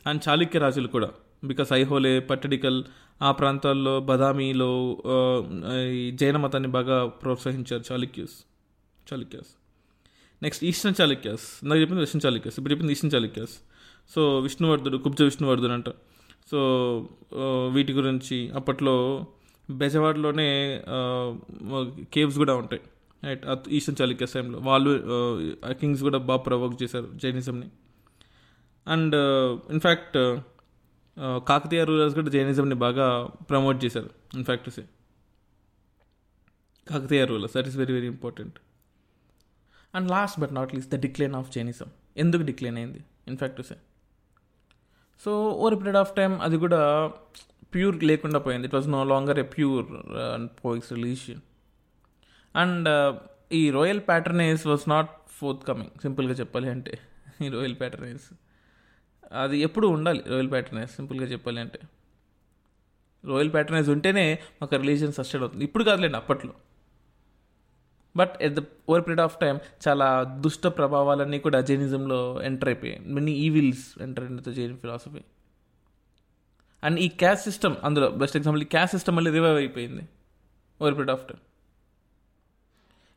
అండ్ 0.10 0.21
చాళుక్య 0.28 0.60
రాజులు 0.63 0.89
కూడా. 0.95 1.10
బికాస్ 1.51 1.71
ఐహోలే 1.73 2.13
పట్టడికల్ 2.30 2.80
ఆ 3.21 3.32
ప్రాంతాల్లో 3.32 3.93
బదామీలో 4.10 4.71
ఈ 5.99 6.04
జైన 6.21 6.38
మతాన్ని 6.45 6.71
బాగా 6.78 6.97
ప్రోత్సహించారు 7.21 7.84
చాళుక్యూస్. 7.91 8.36
చాళుక్యాస్ 9.12 9.52
నెక్స్ట్ 10.41 10.63
ఈస్టర్న్ 10.70 10.98
చాళుక్యాస్ 11.00 11.46
ఇందాక 11.63 11.80
చెప్పింది 11.82 12.02
వెస్టర్న్ 12.02 12.24
చాళుక్యాస్ 12.26 12.58
ఇప్పుడు 12.60 12.74
చెప్పింది 12.74 12.94
ఈస్టర్న్ 12.96 13.13
చాళుక్యాస్ 13.15 13.56
సో 14.12 14.22
విష్ణువర్ధుడు 14.39 14.98
కుబ్జ 15.06 15.22
విష్ణువర్ధుడు 15.30 15.74
అంట. 15.78 15.89
సో 16.50 16.60
uh, 17.44 17.63
వీటి 17.76 17.94
గురించి 17.94 18.38
అప్పట్లో 18.60 18.96
బెజవాడలోనే 19.70 20.50
uh, 20.96 21.30
కేవ్స్ 22.13 22.38
కూడా 22.41 22.56
ఉంటాయి. 22.62 22.82
రైట్ 23.24 23.46
ఈస్టర్న్ 23.78 23.98
చాళుక్యాస్ 24.02 24.34
టైంలో 24.38 24.60
వాళ్ళు 24.70 24.91
uh, 25.15 25.74
కింగ్స్ 25.82 26.04
కూడా 26.08 26.20
బాగా 26.30 26.44
ప్రవోక్ 26.50 26.76
చేశారు 26.84 27.10
జైనిజంని. 27.24 27.70
And 28.88 29.15
in fact 29.76 30.18
Kakatiya 31.48 31.82
rulers 31.89 32.15
కూడా 32.15 32.30
జైనిజంని 32.30 32.78
బాగా 32.86 33.06
ప్రమోట్ 33.50 33.78
చేశారు 33.86 34.10
in fact 34.39 34.68
say 34.76 34.84
Kakatiya 36.88 37.22
rulers 37.26 37.56
that 37.58 37.68
is 37.70 37.78
very 37.82 37.94
very 37.94 38.08
important 38.15 38.58
and 39.95 40.08
last 40.12 40.39
but 40.39 40.53
not 40.53 40.75
least 40.75 40.91
the 40.95 40.99
decline 41.05 41.36
of 41.36 41.49
Jainism 41.51 41.89
ఎందుకు 42.17 42.43
డిక్లైన్ 42.43 42.77
అయింది? 42.77 43.01
In fact 43.27 43.62
say 43.69 43.75
so 45.23 45.31
over 45.49 45.75
period 45.79 45.97
of 45.97 46.15
time 46.15 46.41
అది 46.41 46.58
కూడా 46.58 46.81
pure 47.73 48.03
లేకుండా 48.03 48.39
పోయింది. 48.39 48.65
It 48.67 48.75
was 48.75 48.88
no 48.88 49.03
longer 49.03 49.39
a 49.39 49.47
pure 49.58 49.86
and 50.36 50.49
పోయిక్స్ 50.65 50.93
religion 50.93 51.41
and 52.55 52.89
ఈ 53.51 53.71
royal 53.71 54.01
patronize 54.01 54.67
was 54.67 54.89
not 54.89 55.12
forth 55.29 55.63
coming 55.67 55.93
సింపుల్గా 56.01 56.34
చెప్పాలి 56.34 56.69
అంటే 56.69 56.93
ఈ 57.45 57.49
రోయల్ 57.49 57.75
ప్యాటర్నైజ్ 57.75 58.25
అది 59.43 59.58
ఎప్పుడు 59.60 59.88
ఉండాలి 59.88 60.23
రోయల్ 60.27 60.51
ప్యాటర్నైజ్ 60.51 60.91
సింపుల్గా 60.91 61.25
చెప్పాలి 61.25 61.60
అంటే. 61.60 61.79
రాయల్ 63.23 63.51
ప్యాటర్నైజ్ 63.53 63.89
ఉంటేనే 63.89 64.39
మాకు 64.62 64.75
రిలీజియన్ 64.75 65.13
సస్టైడ్ 65.13 65.43
అవుతుంది. 65.43 65.63
ఇప్పుడు 65.63 65.84
కాదులేండి 65.84 66.17
అప్పట్లో. 66.17 66.53
But 68.19 68.34
at 68.45 68.56
the 68.60 68.63
over 68.89 69.04
period 69.06 69.23
of 69.28 69.38
time 69.43 69.56
చాలా 69.86 70.08
దుష్ట 70.45 70.67
ప్రభావాలన్నీ 70.80 71.39
కూడా 71.45 71.60
జైనిజంలో 71.69 72.19
ఎంటర్ 72.49 72.69
అయిపోయాయి. 72.71 73.01
Many 73.17 73.34
evils 73.47 73.88
enter 74.08 74.28
in 74.30 74.38
Jain 74.60 74.75
philosophy 74.84 75.23
and 76.84 76.99
ఈ 77.06 77.08
క్యాస్ట్ 77.21 77.45
సిస్టమ్ 77.49 77.75
అందులో 77.88 78.08
బెస్ట్ 78.21 78.38
ఎగ్జాంపుల్ 78.38 78.63
ఈ 78.67 78.69
క్యాస్ట్ 78.75 78.95
సిస్టమ్ 78.97 79.15
మళ్ళీ 79.17 79.32
రివైవ్ 79.38 79.60
అయిపోయింది. 79.63 80.04
ఓవర్ 80.80 80.95
పీరియడ్ 80.97 81.13
ఆఫ్ 81.17 81.25
టైం 81.30 81.39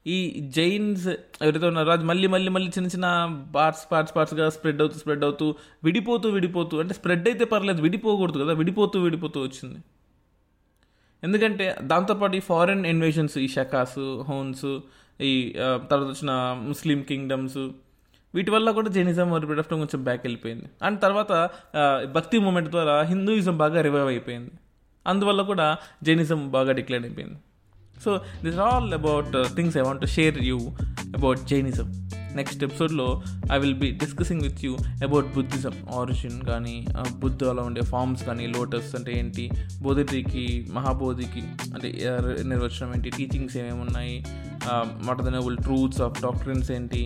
ఈ 0.07 0.19
జైన్స్ 0.57 1.07
ఎవరైతే 1.45 1.67
ఉన్నారో 1.71 1.91
అది 1.95 2.05
మళ్ళీ 2.11 2.27
మళ్ళీ 2.35 2.51
మళ్ళీ 2.57 2.69
చిన్న 2.77 2.89
చిన్న 2.95 3.07
పార్ట్స్ 3.57 3.83
పార్ట్స్ 3.91 4.15
పార్ట్స్గా 4.17 4.45
స్ప్రెడ్ 4.57 4.81
అవుతూ 4.83 4.97
స్ప్రెడ్ 4.99 5.25
అవుతూ 5.25 5.47
విడిపోతూ 5.87 6.27
విడిపోతూ 6.37 6.75
అంటే 6.83 6.95
స్ప్రెడ్ 6.95 7.27
అయితే 7.31 7.45
పర్లేదు 7.45 7.83
విడిపోకూడదు 7.87 8.39
కదా 8.45 8.53
విడిపోతూ 8.53 8.97
విడిపోతూ 9.07 9.39
వచ్చింది. 9.47 9.79
ఎందుకంటే 11.25 11.77
దాంతోపాటు 11.83 12.37
ఈ 12.37 12.41
ఫారెన్ 12.41 12.87
ఇన్వేషన్స్ 12.87 13.39
ఈ 13.39 13.49
షకాస్ 13.49 13.99
హోన్స్ 14.29 14.79
ఈ 15.21 15.33
తర్వాత 15.91 16.09
వచ్చిన 16.09 16.33
ముస్లిం 16.69 17.03
కింగ్డమ్స్ 17.03 17.59
వీటి 18.35 18.51
వల్ల 18.51 18.71
కూడా 18.71 18.89
జైనిజం 18.91 19.29
పీరియడ్ 19.41 19.59
ఆఫ్ 19.59 19.69
టైం 19.69 19.79
కొంచెం 19.79 20.01
బ్యాక్ 20.05 20.23
వెళ్ళిపోయింది. 20.25 20.67
అండ్ 20.83 21.01
తర్వాత 21.01 21.33
భక్తి 22.15 22.39
మూమెంట్ 22.39 22.71
ద్వారా 22.71 23.03
హిందూయిజం 23.03 23.59
బాగా 23.59 23.81
రివైవ్ 23.81 24.09
అయిపోయింది. 24.09 24.53
అందువల్ల 25.07 25.43
కూడా 25.43 25.77
జైనిజం 26.03 26.41
బాగా 26.51 26.73
డిక్లైన్ 26.73 27.05
అయిపోయింది. 27.05 27.39
So 28.05 28.11
this 28.45 28.59
all 28.59 28.95
about 28.95 29.33
things 29.57 29.77
I 29.77 29.81
want 29.81 30.07
share 30.07 30.39
you 30.43 30.59
about 31.17 31.41
Jainism 31.53 31.89
next 32.39 32.65
ఎపిసోడ్లో 32.65 33.23
I 33.53 33.59
will 33.59 33.75
be 33.75 33.91
discussing 33.91 34.41
with 34.41 34.65
you 34.65 34.77
about 35.05 35.35
Buddhism 35.35 35.73
origin 35.99 36.43
కానీ 36.43 36.87
బుద్ధలో 37.17 37.63
ఉండే 37.63 37.81
ఫార్మ్స్ 37.81 38.25
కానీ 38.25 38.47
లోటస్ 38.47 38.95
అంటే 38.95 39.19
ఏంటి 39.19 39.51
బోధికి 39.83 40.69
మహాబోధికి 40.73 41.43
అంటే 41.75 41.89
నిర్వచనం 42.49 42.95
ఏంటి 42.95 43.11
టీచింగ్స్ 43.11 43.57
ఏమేమి 43.57 43.81
ఉన్నాయి 43.81 44.25
what 45.07 45.23
the 45.23 45.29
noble 45.29 45.59
truths 45.59 46.01
of 46.01 46.23
doctrines 46.23 46.71
ఏంటి 46.71 47.03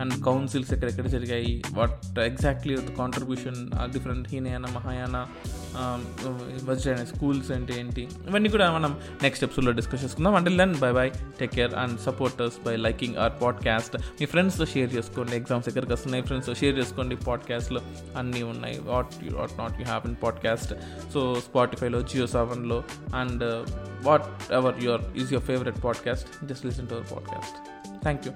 అండ్ 0.00 0.24
కౌన్సిల్స్ 0.24 0.72
ఎక్కడెక్కడ 0.72 1.06
జరిగాయి? 1.06 1.62
What 1.72 2.18
exactly 2.18 2.76
contribution 2.98 3.70
different 3.92 4.28
Hinayana 4.28 4.66
Mahayana 4.66 5.26
Vajrayana 6.64 7.04
schools 7.04 7.50
అంటే 7.50 7.80
ఏంటి 7.80 8.08
ఇవన్నీ 8.28 8.48
కూడా 8.48 8.72
మనం 8.72 8.98
నెక్స్ట్ 9.22 9.44
ఎపిసోడ్లో 9.44 9.72
డిస్కస్ 9.72 10.04
చేసుకుందాం. 10.04 10.34
అంటే 10.34 10.56
then 10.56 10.74
bye 10.78 10.92
bye 10.92 11.08
take 11.40 11.52
care 11.52 11.74
and 11.74 12.00
supporters 12.00 12.66
by 12.66 12.76
liking 12.76 13.16
or 13.16 13.32
podcast 13.42 13.96
మీ 13.96 14.26
ఫ్రెండ్స్తో 14.26 14.64
షేర్ 14.64 14.94
చేసుకోండి. 14.94 15.36
ఎగ్జామ్స్ 15.36 15.68
ఎక్కడికి 15.68 15.92
వస్తున్నాయి? 15.92 16.24
ఫ్రెండ్స్తో 16.24 16.54
షేర్ 16.54 16.78
చేసుకోండి. 16.78 17.16
పాడ్కాస్ట్లో 17.16 17.80
అన్నీ 18.18 18.42
ఉన్నాయి. 18.42 18.78
What 18.78 19.08
you 19.24 19.36
what 19.36 19.58
not 19.58 19.80
you 19.80 19.84
have 19.84 20.06
in 20.06 20.16
podcast 20.22 20.74
so 21.12 21.34
స్పాటిఫైలో 21.34 22.02
Jio 22.02 22.26
సెవెన్లో 22.26 22.84
and 23.16 23.44
what 24.04 24.52
ever 24.52 24.84
your 24.84 25.02
is 25.16 25.32
your 25.32 25.46
favourite 25.46 25.84
podcast 25.84 26.46
just 26.46 26.66
listen 26.66 26.88
to 26.88 26.94
our 26.94 27.12
podcast 27.12 27.58
thank 28.02 28.26
you 28.26 28.32